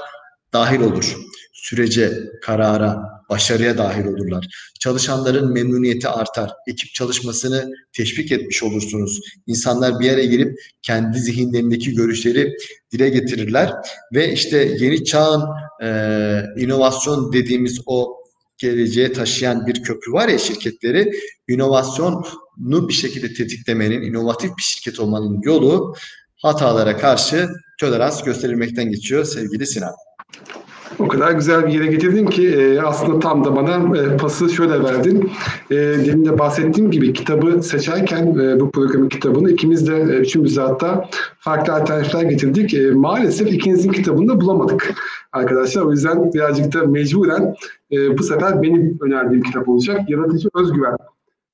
[0.53, 1.17] dahil olur.
[1.53, 4.47] Sürece, karara, başarıya dahil olurlar.
[4.81, 6.51] Çalışanların memnuniyeti artar.
[6.67, 9.21] Ekip çalışmasını teşvik etmiş olursunuz.
[9.47, 12.57] İnsanlar bir yere girip kendi zihinlerindeki görüşleri
[12.93, 13.73] dile getirirler
[14.15, 15.45] ve işte yeni çağın
[15.83, 18.21] e, inovasyon dediğimiz o
[18.59, 21.13] geleceğe taşıyan bir köprü var ya şirketleri
[21.49, 22.25] inovasyonu
[22.89, 25.95] bir şekilde tetiklemenin, inovatif bir şirket olmanın yolu
[26.43, 27.49] hatalara karşı
[27.81, 29.95] tolerans gösterilmekten geçiyor sevgili Sinan.
[30.99, 34.83] O kadar güzel bir yere getirdin ki e, aslında tam da bana e, pası şöyle
[34.83, 35.31] verdin.
[35.71, 40.57] E, demin de bahsettiğim gibi kitabı seçerken e, bu programın kitabını ikimiz de e, üçümüz
[40.57, 42.75] de hatta farklı alternatifler getirdik.
[42.75, 44.95] E, maalesef ikinizin kitabını da bulamadık
[45.33, 45.83] arkadaşlar.
[45.83, 47.55] O yüzden birazcık da mecburen
[47.93, 50.11] e, bu sefer benim önerdiğim kitap olacak.
[50.11, 50.97] Yaratıcı Özgüven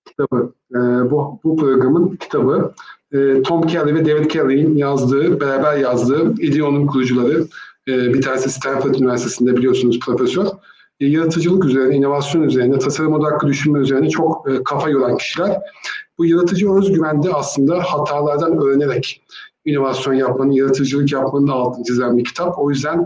[0.07, 0.53] kitabı.
[0.75, 0.79] E,
[1.11, 2.73] bu, bu programın kitabı.
[3.13, 7.47] E, Tom Kelly ve David Kelly'in yazdığı, beraber yazdığı İDEO'nun kurucuları
[7.89, 10.47] ee, bir tanesi Stanford Üniversitesi'nde biliyorsunuz profesör.
[11.01, 15.57] E, yaratıcılık üzerine, inovasyon üzerine, tasarım odaklı düşünme üzerine çok e, kafa yoran kişiler.
[16.19, 19.23] Bu yaratıcı özgüvende aslında hatalardan öğrenerek
[19.65, 22.59] inovasyon yapmanın, yaratıcılık yapmanın da altını çizen bir kitap.
[22.59, 23.05] O yüzden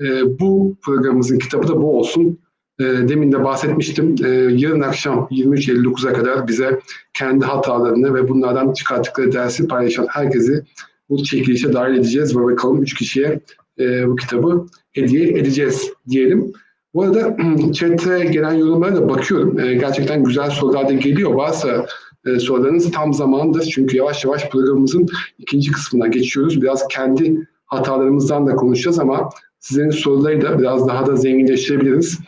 [0.00, 2.38] e, bu programımızın kitabı da bu olsun.
[2.80, 4.14] demin de bahsetmiştim.
[4.58, 6.80] yarın akşam 23.59'a kadar bize
[7.14, 10.64] kendi hatalarını ve bunlardan çıkarttıkları dersi paylaşan herkesi
[11.08, 13.40] bu çekilişe dahil edeceğiz ve bakalım 3 kişiye
[13.78, 16.52] e, bu kitabı hediye edeceğiz diyelim.
[16.94, 17.36] Bu arada
[17.72, 19.58] chat'e gelen yorumlara da bakıyorum.
[19.58, 21.34] E, gerçekten güzel sorular da geliyor.
[21.34, 21.86] Varsa
[22.26, 23.62] e, sorularınız tam zamandır.
[23.62, 25.08] Çünkü yavaş yavaş programımızın
[25.38, 26.62] ikinci kısmına geçiyoruz.
[26.62, 32.18] Biraz kendi hatalarımızdan da konuşacağız ama sizlerin soruları da biraz daha da zenginleştirebiliriz.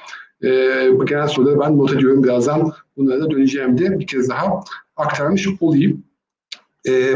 [0.44, 0.48] E,
[0.92, 2.72] bu genel soruları ben not ediyorum birazdan.
[2.96, 4.60] Bunlara da döneceğim diye bir kez daha
[4.96, 6.04] aktarmış olayım.
[6.88, 7.14] E,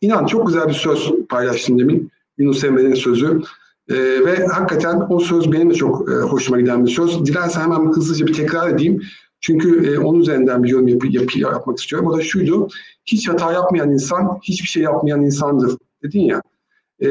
[0.00, 2.10] inan çok güzel bir söz paylaştın demin.
[2.38, 3.42] Yunus Emre'nin sözü.
[3.90, 7.26] E, ve hakikaten o söz benim de çok e, hoşuma giden bir söz.
[7.26, 9.02] Dilersen hemen hızlıca bir tekrar edeyim.
[9.40, 12.08] Çünkü e, onun üzerinden bir yorum yap, yap, yapmak istiyorum.
[12.08, 12.68] O da şuydu.
[13.06, 16.42] Hiç hata yapmayan insan, hiçbir şey yapmayan insandır dedin ya.
[17.02, 17.06] E,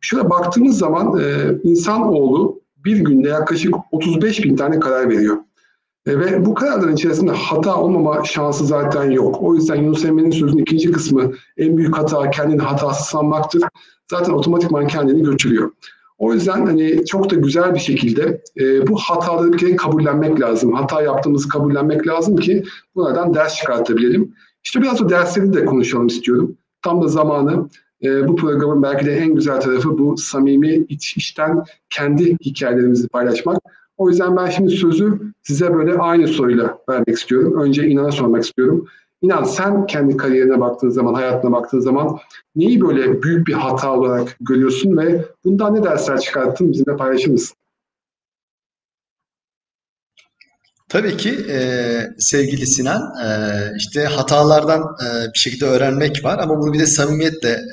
[0.00, 1.24] şöyle baktığımız zaman e,
[1.62, 5.36] insanoğlu bir günde yaklaşık 35 bin tane karar veriyor.
[6.06, 9.42] E, ve bu kararların içerisinde hata olmama şansı zaten yok.
[9.42, 13.62] O yüzden Yunus Emre'nin sözünün ikinci kısmı en büyük hata kendini hatasız sanmaktır.
[14.10, 15.70] Zaten otomatikman kendini götürüyor.
[16.18, 20.72] O yüzden hani çok da güzel bir şekilde e, bu hataları kabullenmek lazım.
[20.72, 24.34] Hata yaptığımızı kabullenmek lazım ki bunlardan ders çıkartabilelim.
[24.64, 26.56] İşte biraz o dersleri de konuşalım istiyorum.
[26.82, 27.68] Tam da zamanı
[28.02, 33.58] e, bu programın belki de en güzel tarafı bu samimi iç içten kendi hikayelerimizi paylaşmak.
[33.96, 37.60] O yüzden ben şimdi sözü size böyle aynı soruyla vermek istiyorum.
[37.60, 38.86] Önce İnan'a sormak istiyorum.
[39.22, 42.18] İnan sen kendi kariyerine baktığın zaman, hayatına baktığın zaman
[42.56, 47.56] neyi böyle büyük bir hata olarak görüyorsun ve bundan ne dersler çıkarttın bizimle paylaşır mısın?
[50.88, 51.58] Tabii ki e,
[52.18, 53.28] sevgili Sinan, e,
[53.76, 57.64] işte hatalardan e, bir şekilde öğrenmek var ama bunu bir de samimiyetle e,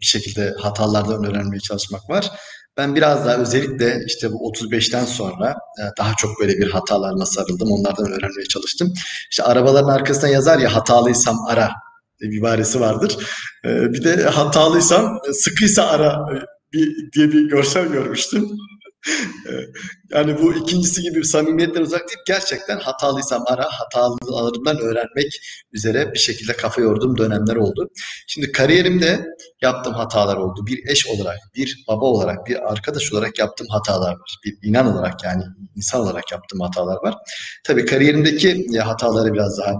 [0.00, 2.30] bir şekilde hatalardan öğrenmeye çalışmak var.
[2.76, 7.72] Ben biraz daha özellikle işte bu 35'ten sonra e, daha çok böyle bir hatalarına sarıldım.
[7.72, 8.92] Onlardan öğrenmeye çalıştım.
[9.30, 11.70] İşte arabaların arkasına yazar ya hatalıysam ara
[12.20, 13.16] bir ibaresi vardır.
[13.64, 16.26] E, bir de hatalıysam sıkıysa ara
[16.74, 16.78] e,
[17.12, 18.48] diye bir görsel görmüştüm.
[20.10, 22.18] Yani bu ikincisi gibi samimiyetten uzak değil.
[22.26, 25.40] Gerçekten hatalıysam ara, hatalarımdan öğrenmek
[25.72, 27.88] üzere bir şekilde kafa yorduğum dönemler oldu.
[28.26, 29.26] Şimdi kariyerimde
[29.62, 30.66] yaptığım hatalar oldu.
[30.66, 34.38] Bir eş olarak, bir baba olarak, bir arkadaş olarak yaptığım hatalar var.
[34.44, 35.42] Bir inan olarak yani
[35.76, 37.14] insan olarak yaptığım hatalar var.
[37.64, 39.74] Tabii kariyerimdeki hatalara biraz daha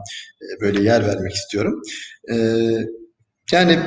[0.61, 1.83] böyle yer vermek istiyorum.
[3.53, 3.79] Yani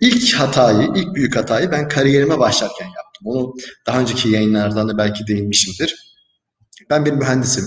[0.00, 3.05] ilk hatayı, ilk büyük hatayı ben kariyerime başlarken yaptım.
[3.22, 3.54] Bunu
[3.86, 5.94] daha önceki yayınlardan da belki değinmişimdir.
[6.90, 7.64] Ben bir mühendisim.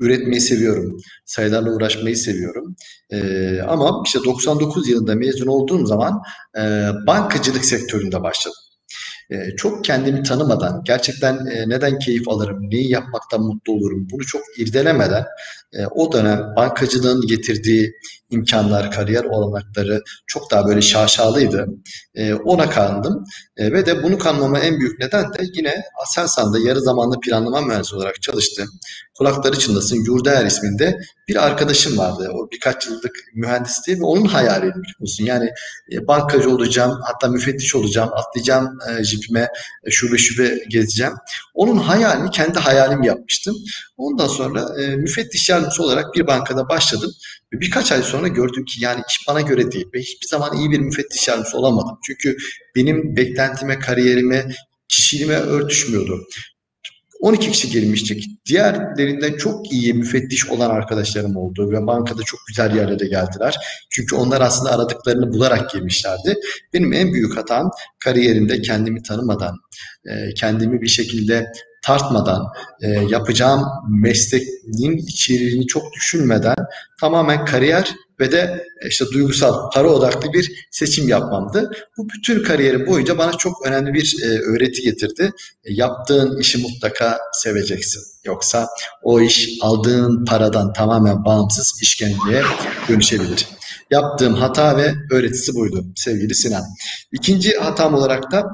[0.00, 0.96] Üretmeyi seviyorum.
[1.24, 2.76] Sayılarla uğraşmayı seviyorum.
[3.10, 6.22] Ee, ama işte 99 yılında mezun olduğum zaman
[6.58, 8.58] e, bankacılık sektöründe başladım.
[9.30, 14.42] E, çok kendimi tanımadan, gerçekten e, neden keyif alırım, neyi yapmaktan mutlu olurum bunu çok
[14.58, 15.24] irdelemeden
[15.72, 17.92] e, o dönem bankacılığın getirdiği
[18.30, 21.66] imkanlar, kariyer olanakları çok daha böyle şaşalıydı.
[22.14, 23.24] E, ona kandım
[23.56, 27.96] e, ve de bunu kanmama en büyük neden de yine Aselsan'da yarı zamanlı planlama mühendisi
[27.96, 28.68] olarak çalıştım.
[29.18, 32.30] Kulakları çınlasın Yurdaer isminde bir arkadaşım vardı.
[32.34, 35.24] O birkaç yıllık mühendisti ve onun biliyor musun?
[35.24, 35.50] Yani
[35.92, 39.48] e, bankacı olacağım, hatta müfettiş olacağım, atlayacağım e, jipime,
[39.84, 41.12] e, şube şube gezeceğim.
[41.54, 43.56] Onun hayalini kendi hayalim yapmıştım.
[43.96, 47.10] Ondan sonra e, müfettiş yardımcısı olarak bir bankada başladım.
[47.52, 50.80] Birkaç ay sonra gördüm ki yani iş bana göre değil ve hiçbir zaman iyi bir
[50.80, 51.98] müfettiş yardımcısı olamadım.
[52.06, 52.36] Çünkü
[52.76, 54.48] benim beklentime, kariyerime,
[54.88, 56.26] kişiliğime örtüşmüyordu.
[57.20, 58.46] 12 kişi girmiştik.
[58.46, 63.56] Diğerlerinden çok iyi müfettiş olan arkadaşlarım oldu ve bankada çok güzel yerlere geldiler.
[63.90, 66.34] Çünkü onlar aslında aradıklarını bularak girmişlerdi.
[66.72, 67.70] Benim en büyük hatam
[68.04, 69.56] kariyerimde kendimi tanımadan,
[70.36, 71.52] kendimi bir şekilde
[71.86, 72.46] tartmadan,
[72.80, 76.56] e, yapacağım mesleğin içeriğini çok düşünmeden
[77.00, 81.70] tamamen kariyer ve de e, işte duygusal, para odaklı bir seçim yapmamdı.
[81.98, 85.32] Bu bütün kariyerim boyunca bana çok önemli bir e, öğreti getirdi.
[85.64, 88.02] E, yaptığın işi mutlaka seveceksin.
[88.24, 88.68] Yoksa
[89.02, 92.42] o iş aldığın paradan tamamen bağımsız işkenceye
[92.88, 93.46] dönüşebilir.
[93.90, 96.64] Yaptığım hata ve öğretisi buydu sevgili Sinan.
[97.12, 98.44] İkinci hatam olarak da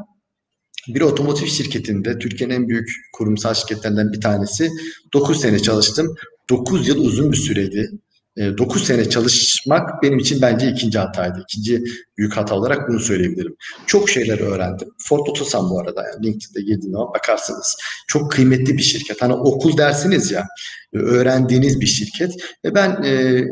[0.89, 4.71] bir otomotiv şirketinde Türkiye'nin en büyük kurumsal şirketlerinden bir tanesi
[5.13, 6.15] 9 sene çalıştım.
[6.51, 7.91] 9 yıl uzun bir süreydi.
[8.37, 11.45] 9 sene çalışmak benim için bence ikinci hataydı.
[11.49, 11.83] İkinci
[12.19, 13.57] büyük hata olarak bunu söyleyebilirim.
[13.87, 14.89] Çok şeyler öğrendim.
[15.09, 17.77] Ford Otosan bu arada yani LinkedIn'de girdiğinde bakarsınız.
[18.09, 19.23] Çok kıymetli bir şirket.
[19.23, 20.47] Hani okul dersiniz ya
[20.93, 22.33] öğrendiğiniz bir şirket.
[22.65, 23.45] Ve ben e,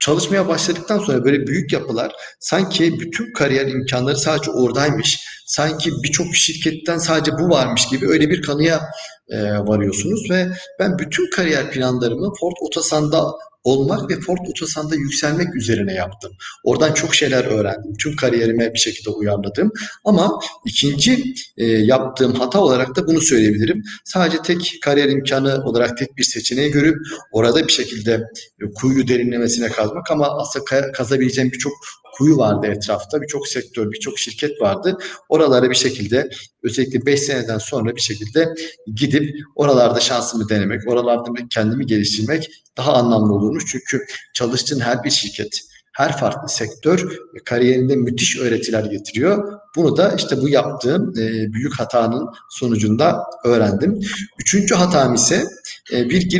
[0.00, 5.20] çalışmaya başladıktan sonra böyle büyük yapılar sanki bütün kariyer imkanları sadece oradaymış.
[5.46, 8.80] Sanki birçok şirketten sadece bu varmış gibi öyle bir kanıya
[9.28, 13.24] e, varıyorsunuz ve ben bütün kariyer planlarımı Ford Otosan'da
[13.64, 16.32] olmak ve Ford Otosan'da yükselmek üzerine yaptım.
[16.64, 17.94] Oradan çok şeyler öğrendim.
[18.00, 19.72] Tüm kariyerime bir şekilde uyarladım.
[20.04, 23.82] Ama ikinci e, yaptığım hata olarak da bunu söyleyebilirim.
[24.04, 26.96] Sadece tek kariyer imkanı olarak tek bir seçeneği görüp
[27.32, 28.12] orada bir şekilde
[28.60, 31.72] e, kuyu derinlemesine kazmak ama aslında kazabileceğim birçok
[32.18, 33.22] kuyu vardı etrafta.
[33.22, 34.98] Birçok sektör, birçok şirket vardı.
[35.28, 36.30] Oralara bir şekilde
[36.62, 38.54] özellikle 5 seneden sonra bir şekilde
[38.94, 43.64] gidip oralarda şansımı denemek, oralarda kendimi geliştirmek daha anlamlı olurmuş.
[43.66, 45.60] Çünkü çalıştığın her bir şirket,
[45.94, 49.60] her farklı sektör kariyerinde müthiş öğretiler getiriyor.
[49.76, 54.00] Bunu da işte bu yaptığım e, büyük hatanın sonucunda öğrendim.
[54.40, 55.44] Üçüncü hatam ise
[55.92, 56.30] e, bir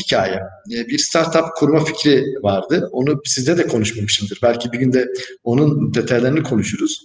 [0.00, 0.40] hikaye.
[0.72, 2.88] E, bir startup kurma fikri vardı.
[2.92, 4.38] Onu sizde de konuşmamışımdır.
[4.42, 5.06] Belki bir günde
[5.44, 7.00] onun detaylarını konuşuruz.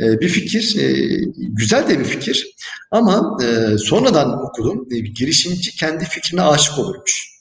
[0.00, 2.54] E, bir fikir, e, güzel de bir fikir.
[2.90, 4.86] Ama e, sonradan okudum.
[4.92, 7.31] E, girişimci kendi fikrine aşık olurmuş.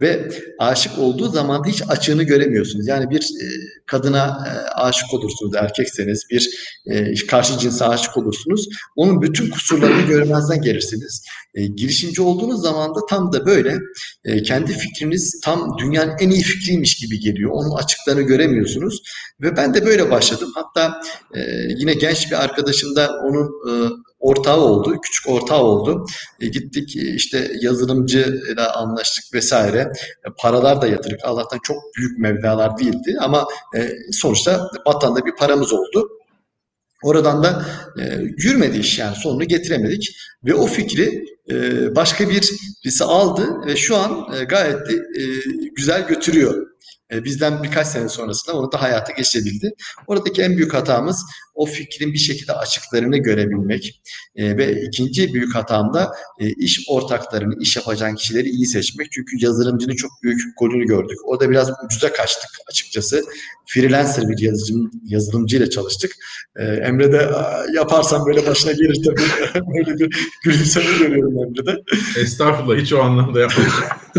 [0.00, 2.86] Ve aşık olduğu zaman hiç açığını göremiyorsunuz.
[2.86, 3.46] Yani bir e,
[3.86, 6.50] kadına e, aşık olursunuz erkekseniz, bir
[6.86, 8.68] e, karşı cinse aşık olursunuz.
[8.96, 11.24] Onun bütün kusurlarını görmezden gelirsiniz.
[11.54, 13.78] E, girişimci olduğunuz zaman da tam da böyle
[14.44, 17.50] kendi fikriniz tam dünyanın en iyi fikriymiş gibi geliyor.
[17.52, 19.02] Onun açıklarını göremiyorsunuz.
[19.40, 20.52] Ve ben de böyle başladım.
[20.54, 21.00] Hatta
[21.68, 23.50] yine genç bir arkadaşım da onun
[24.20, 26.06] ortağı oldu, küçük ortağı oldu.
[26.40, 29.78] E, gittik e, işte yazılımcıyla anlaştık vesaire.
[30.26, 31.20] E, paralar da yatırdık.
[31.24, 36.08] Allah'tan çok büyük mevdalar değildi ama e, sonuçta batanda bir paramız oldu.
[37.02, 37.66] Oradan da
[38.00, 41.56] e, yürümedi iş yani sonunu getiremedik ve o fikri e,
[41.96, 42.42] başka bir
[42.84, 45.24] birisi aldı ve şu an e, gayet de e,
[45.76, 46.66] güzel götürüyor.
[47.12, 49.70] E, bizden birkaç sene sonrasında onu da hayata geçirebildi.
[50.06, 51.24] Oradaki en büyük hatamız
[51.58, 54.00] o fikrin bir şekilde açıklarını görebilmek.
[54.36, 59.12] E, ve ikinci büyük hatam da e, iş ortaklarını, iş yapacağın kişileri iyi seçmek.
[59.12, 61.18] Çünkü yazılımcının çok büyük golünü gördük.
[61.24, 63.22] O da biraz ucuza kaçtık açıkçası.
[63.66, 66.12] Freelancer bir yazılım, yazılımcıyla çalıştık.
[66.58, 67.30] Emre de
[67.74, 69.62] yaparsan böyle başına gelir tabii.
[69.74, 71.82] böyle bir gülümseme görüyorum Emre'de.
[72.20, 73.72] Estağfurullah hiç o anlamda yapmadım.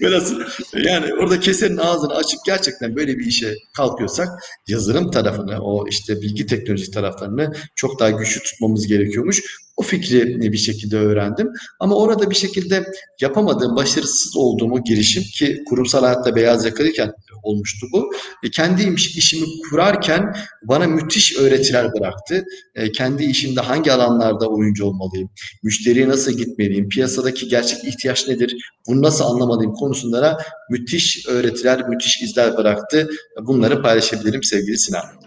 [0.00, 0.32] Biraz
[0.72, 4.28] yani orada kesenin ağzını açıp gerçekten böyle bir işe kalkıyorsak
[4.68, 9.42] yazılım tarafını, o işte bilgi teknoloji taraflarını çok daha güçlü tutmamız gerekiyormuş.
[9.76, 11.48] O fikri bir şekilde öğrendim.
[11.80, 12.84] Ama orada bir şekilde
[13.20, 18.10] yapamadığım, başarısız olduğumu girişim ki kurumsal hayatta beyaz yakalıyken olmuştu bu.
[18.42, 22.44] E, kendi işimi kurarken bana müthiş öğretiler bıraktı.
[22.74, 25.30] E, kendi işimde hangi alanlarda oyuncu olmalıyım,
[25.62, 28.56] müşteriye nasıl gitmeliyim, piyasadaki gerçek ihtiyaç nedir,
[28.88, 30.38] bunu nasıl anlamalıyım konusunda
[30.70, 33.10] müthiş öğretiler, müthiş izler bıraktı.
[33.42, 35.23] Bunları paylaşabilirim sevgili Sinan.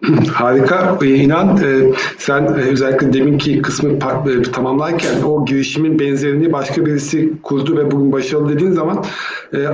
[0.34, 0.98] Harika.
[1.02, 7.32] Ee, inan e, sen e, özellikle deminki kısmı e, tamamlarken o girişimin benzerini başka birisi
[7.42, 9.04] kurdu ve bugün başarılı dediğin zaman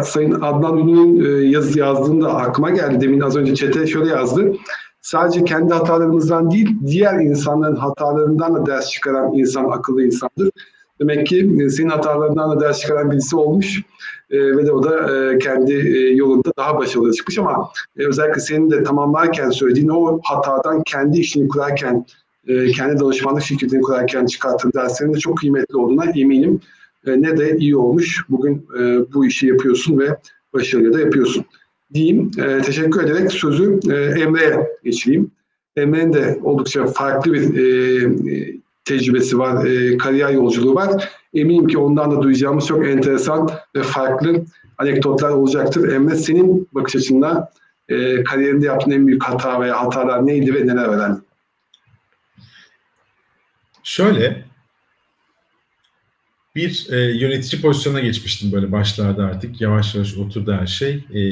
[0.05, 3.01] Sayın Adnan Ünlü'nün yazı yazdığında aklıma geldi.
[3.01, 4.53] Demin az önce çete şöyle yazdı.
[5.01, 10.51] Sadece kendi hatalarımızdan değil, diğer insanların hatalarından da ders çıkaran insan akıllı insandır.
[11.01, 13.83] Demek ki senin hatalarından da ders çıkaran birisi olmuş
[14.31, 18.41] e, ve de o da e, kendi e, yolunda daha başarılı çıkmış ama e, özellikle
[18.41, 22.07] senin de tamamlarken söylediğin o hatadan kendi işini kurarken,
[22.49, 26.61] e, kendi danışmanlık şirketini kurarken çıkarttığın derslerin de çok kıymetli olduğuna eminim.
[27.07, 28.25] E, ne de iyi olmuş.
[28.29, 30.17] Bugün e, bu işi yapıyorsun ve
[30.55, 31.45] başarılı da yapıyorsun.
[31.95, 32.31] Diyeyim.
[32.39, 35.31] E, teşekkür ederek sözü e, Emre'ye geçeyim.
[35.77, 38.13] Emre'nin de oldukça farklı bir e,
[38.85, 41.11] tecrübesi var, e, kariyer yolculuğu var.
[41.35, 44.45] Eminim ki ondan da duyacağımız çok enteresan ve farklı
[44.79, 45.93] anekdotlar olacaktır.
[45.93, 47.53] Emre senin bakış açında
[47.89, 51.23] e, kariyerinde yaptığın en büyük hata veya hatalar neydi ve neler öğrendin?
[53.83, 54.45] Şöyle,
[56.57, 59.61] bir e, yönetici pozisyonuna geçmiştim böyle başlarda artık.
[59.61, 60.95] Yavaş yavaş oturdu her şey.
[60.95, 61.23] E,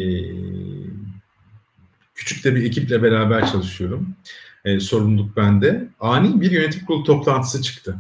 [2.15, 4.17] küçük de bir ekiple beraber çalışıyorum
[4.65, 5.89] e, sorumluluk bende.
[6.01, 7.97] Ani bir yönetim kurulu toplantısı çıktı.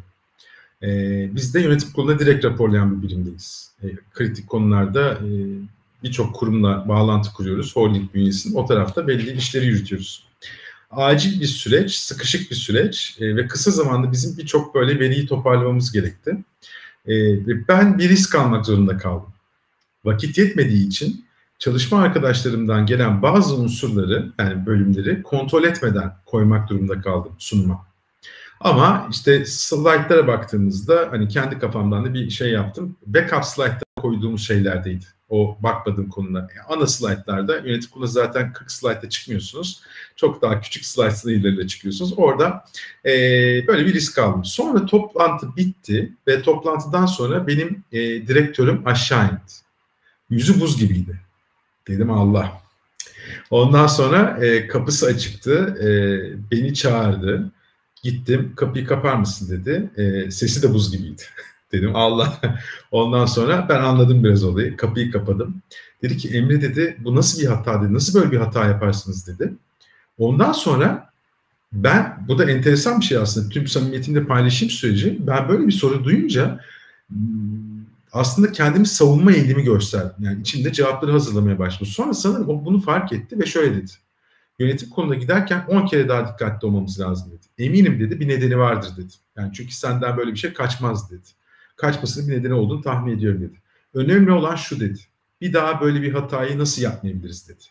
[0.84, 3.70] E, biz de yönetim kuruluna direkt raporlayan bir birimdeyiz.
[3.82, 5.28] E, kritik konularda e,
[6.02, 7.76] birçok kurumla bağlantı kuruyoruz.
[7.76, 10.26] Holding bünyesinde o tarafta belli işleri yürütüyoruz.
[10.90, 15.92] Acil bir süreç, sıkışık bir süreç e, ve kısa zamanda bizim birçok böyle veriyi toparlamamız
[15.92, 16.44] gerekti.
[17.08, 17.12] E,
[17.68, 19.32] ben bir risk almak zorunda kaldım.
[20.04, 21.24] Vakit yetmediği için
[21.58, 27.93] çalışma arkadaşlarımdan gelen bazı unsurları yani bölümleri kontrol etmeden koymak durumunda kaldım sunuma.
[28.64, 32.96] Ama işte slaytlara baktığımızda hani kendi kafamdan da bir şey yaptım.
[33.06, 35.04] Backup slaytlara koyduğumuz şeylerdeydi.
[35.28, 36.40] O bakmadığım konular.
[36.40, 39.80] Yani ana slaytlarda yönetim kurulu zaten 40 slaytta çıkmıyorsunuz.
[40.16, 42.14] Çok daha küçük slaytlarıyla çıkıyorsunuz.
[42.16, 42.64] Orada
[43.04, 43.10] e,
[43.66, 44.44] böyle bir risk aldım.
[44.44, 49.52] Sonra toplantı bitti ve toplantıdan sonra benim e, direktörüm aşağı indi.
[50.30, 51.20] Yüzü buz gibiydi.
[51.88, 52.62] Dedim Allah.
[53.50, 55.78] Ondan sonra e, kapısı açıktı.
[55.82, 55.88] E,
[56.50, 57.50] beni çağırdı.
[58.04, 58.52] Gittim.
[58.56, 59.90] Kapıyı kapar mısın dedi.
[59.96, 61.22] E, sesi de buz gibiydi.
[61.72, 62.40] Dedim Allah.
[62.90, 64.76] Ondan sonra ben anladım biraz olayı.
[64.76, 65.62] Kapıyı kapadım.
[66.02, 67.94] Dedi ki Emre dedi bu nasıl bir hata dedi.
[67.94, 69.52] Nasıl böyle bir hata yaparsınız dedi.
[70.18, 71.10] Ondan sonra
[71.72, 73.48] ben bu da enteresan bir şey aslında.
[73.48, 75.18] Tüm samimiyetimde paylaşayım süreci.
[75.26, 76.60] Ben böyle bir soru duyunca
[78.12, 80.24] aslında kendimi savunma eğilimi gösterdim.
[80.24, 81.86] Yani içimde cevapları hazırlamaya başladım.
[81.86, 83.92] Sonra sanırım o bunu fark etti ve şöyle dedi.
[84.58, 87.46] Yönetim konuda giderken 10 kere daha dikkatli olmamız lazım dedi.
[87.58, 89.12] Eminim dedi bir nedeni vardır dedi.
[89.36, 91.28] Yani çünkü senden böyle bir şey kaçmaz dedi.
[91.76, 93.58] Kaçmasının bir nedeni olduğunu tahmin ediyorum dedi.
[93.94, 95.00] Önemli olan şu dedi.
[95.40, 97.64] Bir daha böyle bir hatayı nasıl yapmayabiliriz dedi.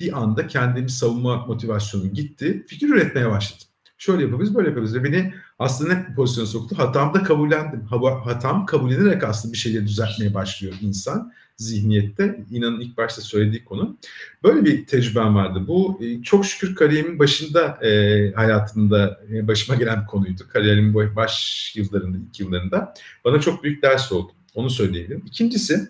[0.00, 2.64] Bir anda kendimi savunma motivasyonu gitti.
[2.68, 3.66] Fikir üretmeye başladım.
[3.98, 4.94] Şöyle yapabiliriz, böyle yapabiliriz.
[4.94, 6.78] Ve beni aslında ne pozisyona soktu?
[6.78, 7.86] Hatamda kabullendim.
[8.24, 11.32] Hatam kabullenerek aslında bir şeyleri düzeltmeye başlıyor insan
[11.62, 12.44] zihniyette.
[12.50, 13.96] İnanın ilk başta söylediği konu.
[14.44, 15.64] Böyle bir tecrübem vardı.
[15.68, 20.42] Bu e, çok şükür kariyerimin başında e, hayatımda e, başıma gelen bir konuydu.
[20.48, 22.94] Kariyerimin baş yıllarında, ilk yıllarında.
[23.24, 24.32] Bana çok büyük ders oldu.
[24.54, 25.22] Onu söyleyebilirim.
[25.26, 25.88] İkincisi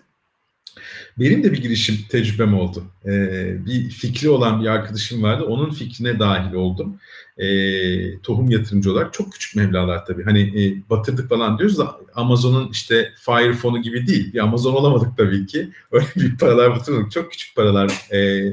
[1.19, 2.83] benim de bir girişim tecrübem oldu.
[3.05, 5.43] Ee, bir fikri olan bir arkadaşım vardı.
[5.43, 6.99] Onun fikrine dahil oldum.
[7.37, 9.13] Ee, tohum yatırımcı olarak.
[9.13, 10.23] Çok küçük meblalar tabii.
[10.23, 14.33] Hani e, batırdık falan diyoruz da Amazon'un işte Fire fonu gibi değil.
[14.33, 15.69] Bir Amazon olamadık tabii ki.
[15.91, 17.11] Öyle büyük paralar batırmadık.
[17.11, 17.91] Çok küçük paralar.
[18.13, 18.43] E,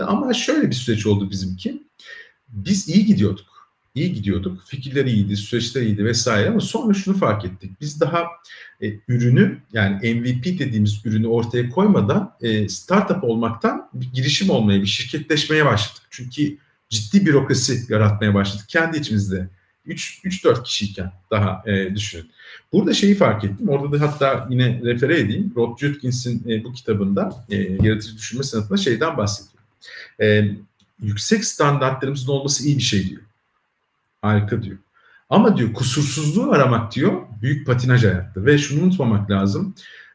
[0.00, 1.82] ama şöyle bir süreç oldu bizimki.
[2.48, 3.55] Biz iyi gidiyorduk
[3.96, 4.62] iyi gidiyorduk.
[4.66, 7.70] Fikirler iyiydi, süreçler iyiydi vesaire ama sonra şunu fark ettik.
[7.80, 8.24] Biz daha
[8.82, 14.86] e, ürünü yani MVP dediğimiz ürünü ortaya koymadan e, startup olmaktan bir girişim olmaya, bir
[14.86, 16.02] şirketleşmeye başladık.
[16.10, 16.56] Çünkü
[16.88, 19.48] ciddi bürokrasi yaratmaya başladık kendi içimizde.
[19.86, 22.30] 3-4 kişiyken daha e, düşünün.
[22.72, 23.68] Burada şeyi fark ettim.
[23.68, 25.52] Orada da hatta yine refere edeyim.
[25.56, 29.62] Rob Judkins'in e, bu kitabında e, Yaratıcı Düşünme Sanatı'nda şeyden bahsediyor.
[30.20, 30.56] E,
[31.02, 33.22] yüksek standartlarımızın olması iyi bir şey diyor.
[34.22, 34.78] Harika diyor.
[35.30, 38.44] Ama diyor kusursuzluğu aramak diyor büyük patinaj hayatta.
[38.44, 39.74] Ve şunu unutmamak lazım.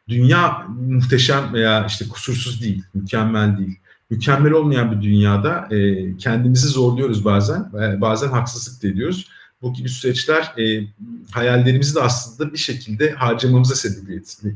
[0.10, 3.80] Dünya muhteşem veya işte kusursuz değil, mükemmel değil.
[4.10, 9.30] Mükemmel olmayan bir dünyada e, kendimizi zorluyoruz bazen, e, bazen haksızlık da ediyoruz.
[9.62, 10.88] Bu gibi süreçler e,
[11.32, 14.50] hayallerimizi de aslında bir şekilde harcamamıza sebebiyet, e,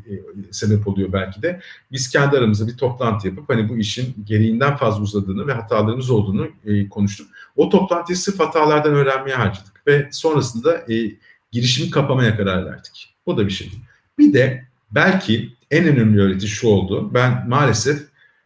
[0.51, 1.62] sebep oluyor belki de.
[1.91, 6.47] Biz kendi aramızda bir toplantı yapıp hani bu işin gereğinden fazla uzadığını ve hatalarımız olduğunu
[6.66, 7.28] e, konuştuk.
[7.56, 11.12] O toplantıyı sırf hatalardan öğrenmeye harcadık ve sonrasında e,
[11.51, 13.16] girişimi kapamaya karar verdik.
[13.26, 13.72] Bu da bir şey.
[14.18, 17.14] Bir de belki en önemli öğreti şu oldu.
[17.14, 18.03] Ben maalesef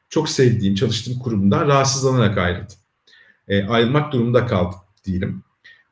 [0.09, 2.77] çok sevdiğim, çalıştığım kurumdan rahatsızlanarak ayrıldım.
[3.47, 5.43] E, ayrılmak durumunda kaldım diyelim.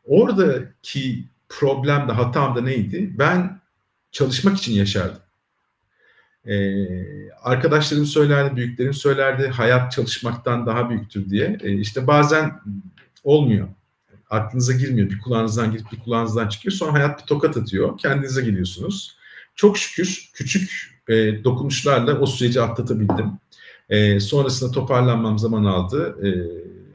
[0.07, 3.13] Oradaki problem de hatam da neydi?
[3.17, 3.61] Ben
[4.11, 5.21] çalışmak için yaşardım.
[6.45, 6.85] Ee,
[7.43, 11.57] arkadaşlarım söylerdi, büyüklerim söylerdi hayat çalışmaktan daha büyüktür diye.
[11.61, 12.51] Ee, işte bazen
[13.23, 13.67] olmuyor.
[14.29, 15.09] Aklınıza girmiyor.
[15.09, 16.73] Bir kulağınızdan girip bir kulağınızdan çıkıyor.
[16.73, 17.97] Sonra hayat bir tokat atıyor.
[17.97, 19.17] Kendinize geliyorsunuz.
[19.55, 23.31] Çok şükür küçük e, dokunuşlarla o süreci atlatabildim.
[23.89, 26.17] E, sonrasında toparlanmam zaman aldı.
[26.27, 26.29] E,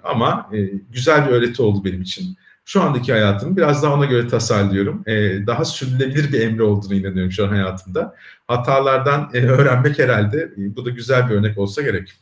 [0.04, 4.28] ama e, güzel bir öğreti oldu benim için şu andaki hayatımı biraz daha ona göre
[4.28, 5.02] tasarlıyorum.
[5.06, 8.14] Ee, daha sürdürülebilir bir emri olduğunu inanıyorum şu an hayatımda.
[8.48, 12.14] Hatalardan e, öğrenmek herhalde e, bu da güzel bir örnek olsa gerek.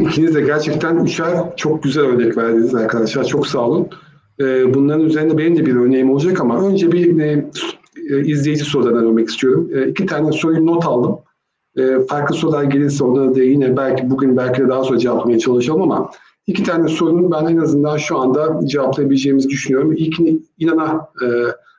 [0.00, 3.24] İkiniz de gerçekten üçer çok güzel örnek verdiniz arkadaşlar.
[3.24, 3.88] Çok sağ olun.
[4.40, 7.50] Ee, bunların üzerinde benim de bir örneğim olacak ama önce bir e,
[8.10, 9.70] e izleyici sorulardan örmek istiyorum.
[9.74, 11.18] E, iki tane soruyu not aldım.
[11.76, 15.82] E, farklı sorular gelirse onları da yine belki bugün belki de daha sonra cevaplamaya çalışalım
[15.82, 16.10] ama
[16.48, 19.92] İki tane sorunu ben en azından şu anda cevaplayabileceğimizi düşünüyorum.
[19.92, 21.26] İlkini İnan'a e,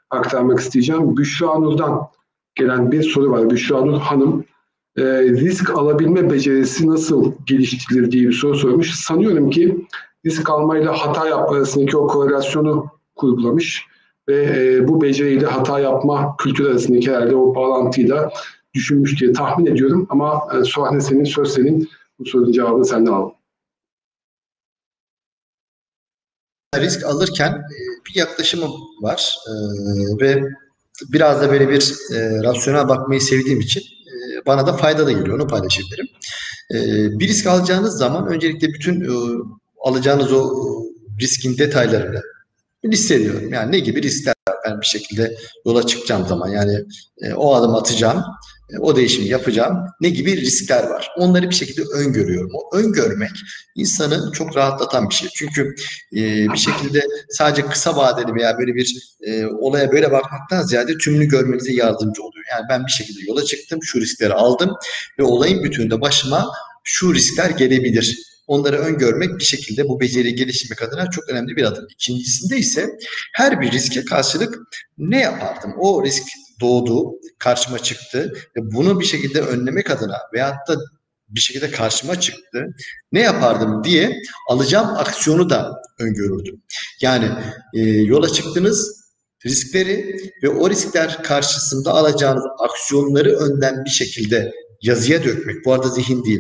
[0.10, 1.18] aktarmak isteyeceğim.
[1.18, 2.08] Büşra Nur'dan
[2.56, 3.50] gelen bir soru var.
[3.50, 4.46] Büşra Nur Hanım
[4.98, 8.94] e, risk alabilme becerisi nasıl geliştirilir diye bir soru sormuş.
[8.96, 9.86] Sanıyorum ki
[10.26, 13.86] risk almayla hata yapma arasındaki o korelasyonu kurgulamış
[14.30, 18.32] ve e, bu beceriyle hata yapma kültürü arasındaki herhalde o bağlantıyı da
[18.74, 20.08] düşünmüş diye tahmin ediyorum.
[20.10, 21.90] Ama e, Suhane senin, söz senin.
[22.20, 23.39] Bu sorunun cevabını senden alalım.
[26.78, 29.52] Risk alırken e, bir yaklaşımım var e,
[30.22, 30.44] ve
[31.14, 33.84] biraz da böyle bir e, rasyonel bakmayı sevdiğim için
[34.46, 36.08] bana da fayda da geliyor onu paylaşabilirim.
[37.20, 39.08] Bir risk alacağınız zaman öncelikle bütün
[39.80, 40.54] alacağınız o
[41.22, 42.22] riskin detaylarını
[42.86, 43.54] listeliyorum.
[43.54, 44.34] Yani ne gibi riskler
[44.66, 46.86] ben bir şekilde yola çıkacağım zaman yani
[47.36, 48.24] o adım atacağım
[48.80, 49.78] o değişimi yapacağım.
[50.02, 51.12] Ne gibi riskler var?
[51.18, 52.52] Onları bir şekilde öngörüyorum.
[52.54, 53.32] O öngörmek
[53.76, 55.30] insanı çok rahatlatan bir şey.
[55.36, 55.76] Çünkü
[56.14, 61.26] e, bir şekilde sadece kısa vadeli veya böyle bir e, olaya böyle bakmaktan ziyade tümünü
[61.26, 62.46] görmenize yardımcı oluyor.
[62.52, 64.76] Yani ben bir şekilde yola çıktım, şu riskleri aldım
[65.20, 66.52] ve olayın bütününde başıma
[66.84, 68.18] şu riskler gelebilir.
[68.48, 71.88] Onları öngörmek bir şekilde bu beceri geliştirmek adına çok önemli bir adım.
[71.90, 72.98] İkincisinde ise
[73.34, 74.60] her bir riske karşılık
[74.98, 75.74] ne yapardım?
[75.78, 76.24] O risk
[76.60, 80.76] doğdu, karşıma çıktı ve bunu bir şekilde önlemek adına veyahut da
[81.30, 82.66] bir şekilde karşıma çıktı.
[83.12, 86.62] Ne yapardım diye alacağım aksiyonu da öngörürdüm.
[87.02, 87.30] Yani
[87.74, 89.00] e, yola çıktınız
[89.46, 94.52] riskleri ve o riskler karşısında alacağınız aksiyonları önden bir şekilde
[94.82, 95.66] yazıya dökmek.
[95.66, 96.40] Bu arada zihin değil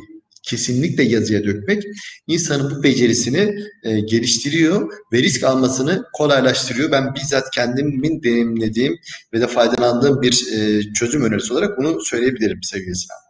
[0.50, 1.84] kesinlikle yazıya dökmek
[2.28, 6.92] insanın bu becerisini e, geliştiriyor ve risk almasını kolaylaştırıyor.
[6.92, 8.98] Ben bizzat kendimin deneyimlediğim
[9.34, 13.30] ve de faydalandığım bir e, çözüm önerisi olarak bunu söyleyebilirim sevgili Sinan.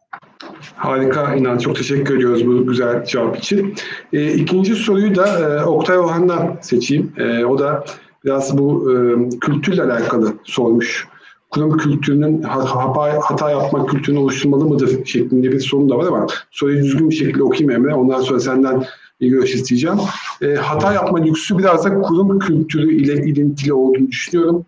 [0.76, 1.58] Harika İnan.
[1.58, 3.76] Çok teşekkür ediyoruz bu güzel cevap için.
[4.14, 7.14] E, ikinci soruyu da e, Oktay Orhan'dan seçeyim.
[7.18, 7.86] E, o da
[8.26, 8.96] biraz bu e,
[9.40, 11.08] kültürle alakalı sormuş.
[11.50, 16.84] Kurum kültürünün hata, hata yapma kültürünü oluşturmalı mıdır şeklinde bir sorun da var ama soruyu
[16.84, 17.96] düzgün bir şekilde okuyayım Emre.
[17.96, 18.86] Ondan sonra senden
[19.22, 19.98] bir görüş isteyeceğim.
[20.42, 24.66] E, hata yapma lüksü biraz da kurum kültürü ile ilintili olduğunu düşünüyorum.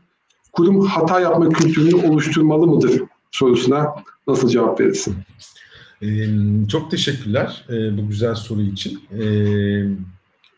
[0.52, 3.02] Kurum hata yapma kültürünü oluşturmalı mıdır
[3.32, 3.96] sorusuna
[4.28, 5.16] nasıl cevap verirsin?
[6.02, 6.08] Ee,
[6.72, 9.00] çok teşekkürler e, bu güzel soru için.
[9.20, 9.24] E,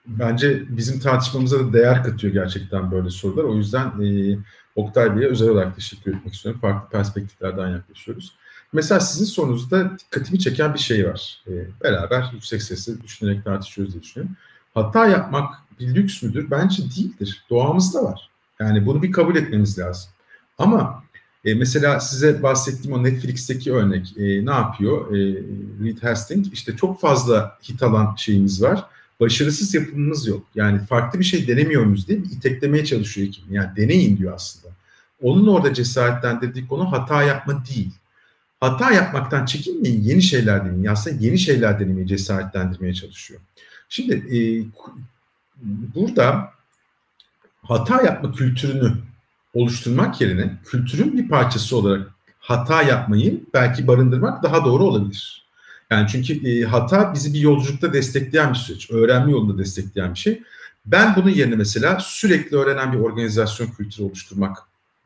[0.05, 3.43] bence bizim tartışmamıza da değer katıyor gerçekten böyle sorular.
[3.43, 4.37] O yüzden e,
[4.75, 6.61] Oktay Bey'e özel olarak teşekkür etmek istiyorum.
[6.61, 8.35] Farklı perspektiflerden yaklaşıyoruz.
[8.73, 11.43] Mesela sizin sorunuzda dikkatimi çeken bir şey var.
[11.47, 11.51] E,
[11.83, 14.35] beraber yüksek sesle düşünerek tartışıyoruz diye düşünüyorum.
[14.73, 16.51] Hata yapmak bir lüks müdür?
[16.51, 17.43] Bence değildir.
[17.49, 18.29] Doğamızda var.
[18.59, 20.11] Yani bunu bir kabul etmemiz lazım.
[20.57, 21.03] Ama
[21.45, 25.15] e, mesela size bahsettiğim o Netflix'teki örnek e, ne yapıyor?
[25.15, 25.19] E,
[25.83, 28.85] Reed Hastings işte çok fazla hit alan şeyimiz var.
[29.19, 30.43] Başarısız yapımımız yok.
[30.55, 33.55] Yani farklı bir şey denemiyor muyuz diye iteklemeye çalışıyor ekibim.
[33.55, 34.75] Yani deneyin diyor aslında.
[35.21, 37.91] Onun orada cesaretlendirdiği konu hata yapma değil.
[38.59, 40.85] Hata yapmaktan çekinmeyin, yeni şeyler deneyin.
[40.85, 43.39] Aslında yeni şeyler denemeyi cesaretlendirmeye çalışıyor.
[43.89, 44.37] Şimdi e,
[45.95, 46.49] burada
[47.63, 48.93] hata yapma kültürünü
[49.53, 55.42] oluşturmak yerine kültürün bir parçası olarak hata yapmayı belki barındırmak daha doğru olabilir.
[55.93, 60.43] Yani çünkü e, hata bizi bir yolculukta destekleyen bir süreç, öğrenme yolunda destekleyen bir şey.
[60.85, 64.57] Ben bunun yerine mesela sürekli öğrenen bir organizasyon kültürü oluşturmak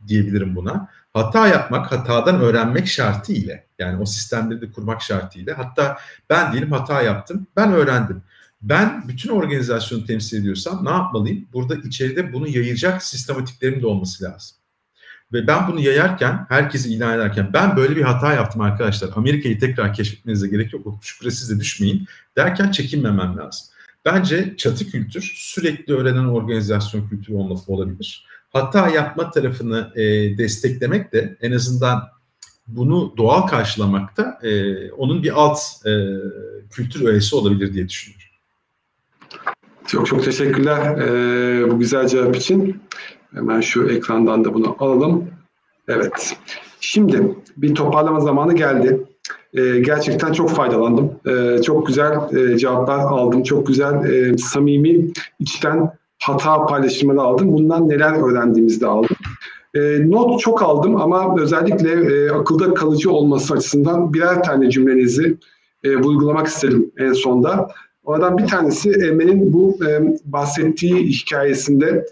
[0.07, 0.89] diyebilirim buna.
[1.13, 5.97] Hata yapmak, hatadan öğrenmek şartı ile yani o sistemleri de kurmak şartı ile hatta
[6.29, 8.21] ben diyelim hata yaptım, ben öğrendim.
[8.61, 11.47] Ben bütün organizasyonu temsil ediyorsam ne yapmalıyım?
[11.53, 14.56] Burada içeride bunu yayacak sistematiklerim de olması lazım.
[15.33, 19.09] Ve ben bunu yayarken, herkesi ilan ederken ben böyle bir hata yaptım arkadaşlar.
[19.15, 20.87] Amerika'yı tekrar keşfetmenize gerek yok.
[20.87, 22.05] O şükre siz de düşmeyin
[22.37, 23.67] derken çekinmemem lazım.
[24.05, 27.35] Bence çatı kültür sürekli öğrenen organizasyon kültürü
[27.67, 28.25] olabilir.
[28.53, 30.03] Hata yapma tarafını e,
[30.37, 32.03] desteklemek de en azından
[32.67, 35.91] bunu doğal karşılamakta e, onun bir alt e,
[36.71, 38.27] kültür öğesi olabilir diye düşünüyorum.
[39.87, 42.81] Çok çok teşekkürler e, bu güzel cevap için.
[43.33, 45.25] Hemen şu ekrandan da bunu alalım.
[45.87, 46.37] Evet.
[46.79, 48.99] Şimdi bir toparlama zamanı geldi.
[49.53, 51.11] E, gerçekten çok faydalandım.
[51.25, 53.43] E, çok güzel e, cevaplar aldım.
[53.43, 57.53] Çok güzel, e, samimi, içten hata paylaşımları aldım.
[57.53, 59.15] Bundan neler öğrendiğimizi de aldım.
[59.75, 65.37] E, not çok aldım ama özellikle e, akılda kalıcı olması açısından birer tane cümlenizi
[65.83, 67.69] e, vurgulamak istedim en sonda.
[68.03, 72.05] Oradan bir tanesi Emre'nin bu e, bahsettiği hikayesinde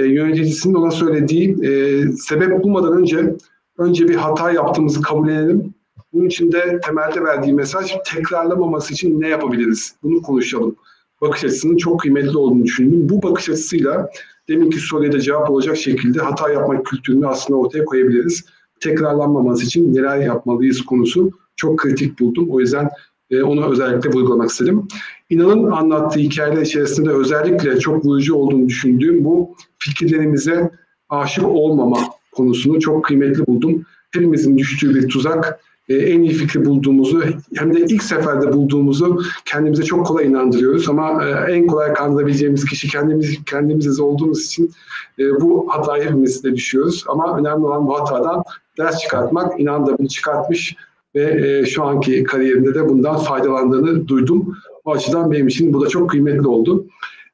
[0.00, 3.36] e, yöneticisinin ona söylediği e, sebep bulmadan önce
[3.78, 5.74] önce bir hata yaptığımızı kabul edelim.
[6.12, 9.94] Bunun için de temelde verdiği mesaj tekrarlamaması için ne yapabiliriz?
[10.02, 10.76] Bunu konuşalım.
[11.20, 13.08] Bakış açısının çok kıymetli olduğunu düşündüm.
[13.08, 14.10] Bu bakış açısıyla
[14.48, 18.44] deminki soruya da cevap olacak şekilde hata yapmak kültürünü aslında ortaya koyabiliriz.
[18.80, 22.50] Tekrarlanmaması için neler yapmalıyız konusu çok kritik buldum.
[22.50, 22.88] O yüzden
[23.30, 24.88] e, onu özellikle vurgulamak istedim.
[25.30, 30.70] İnanın anlattığı hikayeler içerisinde özellikle çok vurucu olduğunu düşündüğüm bu fikirlerimize
[31.08, 31.98] aşık olmama
[32.32, 33.84] konusunu çok kıymetli buldum.
[34.10, 35.60] Hepimizin düştüğü bir tuzak.
[35.90, 37.22] Ee, en iyi fikri bulduğumuzu
[37.56, 42.88] hem de ilk seferde bulduğumuzu kendimize çok kolay inandırıyoruz ama e, en kolay kandırabileceğimiz kişi
[42.88, 44.70] kendimiz kendimiziz olduğumuz için
[45.18, 47.04] e, bu hataya hepimiz de düşüyoruz.
[47.08, 48.42] Ama önemli olan bu hatadan
[48.78, 49.60] ders çıkartmak.
[49.60, 50.76] İnan da bunu çıkartmış
[51.14, 54.56] ve e, şu anki kariyerinde de bundan faydalandığını duydum.
[54.84, 56.86] O açıdan benim için bu da çok kıymetli oldu.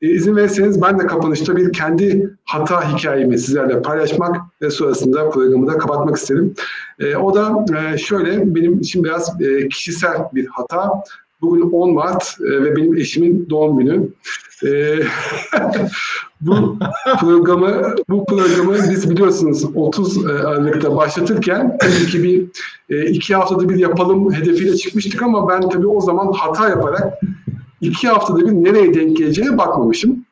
[0.02, 5.66] E, izin verirseniz ben de kapanışta bir kendi hata hikayemi sizlerle paylaşmak ve sonrasında programı
[5.66, 6.54] da kapatmak isterim.
[6.98, 10.90] E, o da e, şöyle, benim için biraz e, kişisel bir hata.
[11.40, 14.08] Bugün 10 Mart e, ve benim eşimin doğum günü.
[14.66, 14.68] E,
[16.40, 16.78] bu
[17.20, 22.46] programı bu programı biz biliyorsunuz 30 e, Aralık'ta başlatırken tabii ki bir
[22.90, 27.20] e, iki haftada bir yapalım hedefiyle çıkmıştık ama ben tabii o zaman hata yaparak
[27.80, 30.24] iki haftada bir nereye denk geleceğine bakmamışım.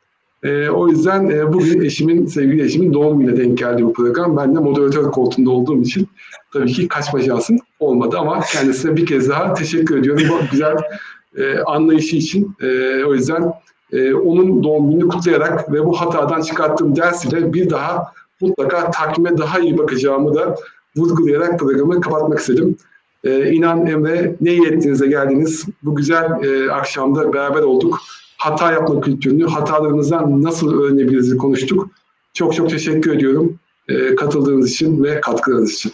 [0.43, 4.37] E, o yüzden e, bugün eşimin, sevgili eşimin doğum gününe denk geldi bu program.
[4.37, 6.09] Ben de moderatör koltuğunda olduğum için
[6.53, 10.77] tabii ki kaçma şansım olmadı ama kendisine bir kez daha teşekkür ediyorum bu güzel
[11.37, 12.57] e, anlayışı için.
[12.63, 13.53] E, o yüzden
[13.93, 19.39] e, onun doğum gününü kutlayarak ve bu hatadan çıkarttığım ders ile bir daha mutlaka takvime
[19.39, 20.57] daha iyi bakacağımı da
[20.97, 22.77] vurgulayarak programı kapatmak istedim.
[23.25, 25.65] Ee, inan Emre ne iyi ettiğinize geldiniz.
[25.83, 28.01] Bu güzel e, akşamda beraber olduk.
[28.37, 31.91] Hata yapma kültürünü, hatalarımızdan nasıl öğrenebiliriz konuştuk.
[32.35, 33.59] Çok çok teşekkür ediyorum
[33.89, 35.93] e, katıldığınız için ve katkılarınız için.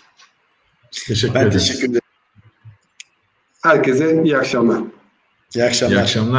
[1.07, 2.01] Teşekkür ben teşekkür ederim.
[3.63, 4.81] Herkese iyi akşamlar.
[5.55, 5.97] İyi akşamlar.
[5.97, 6.39] İyi akşamlar.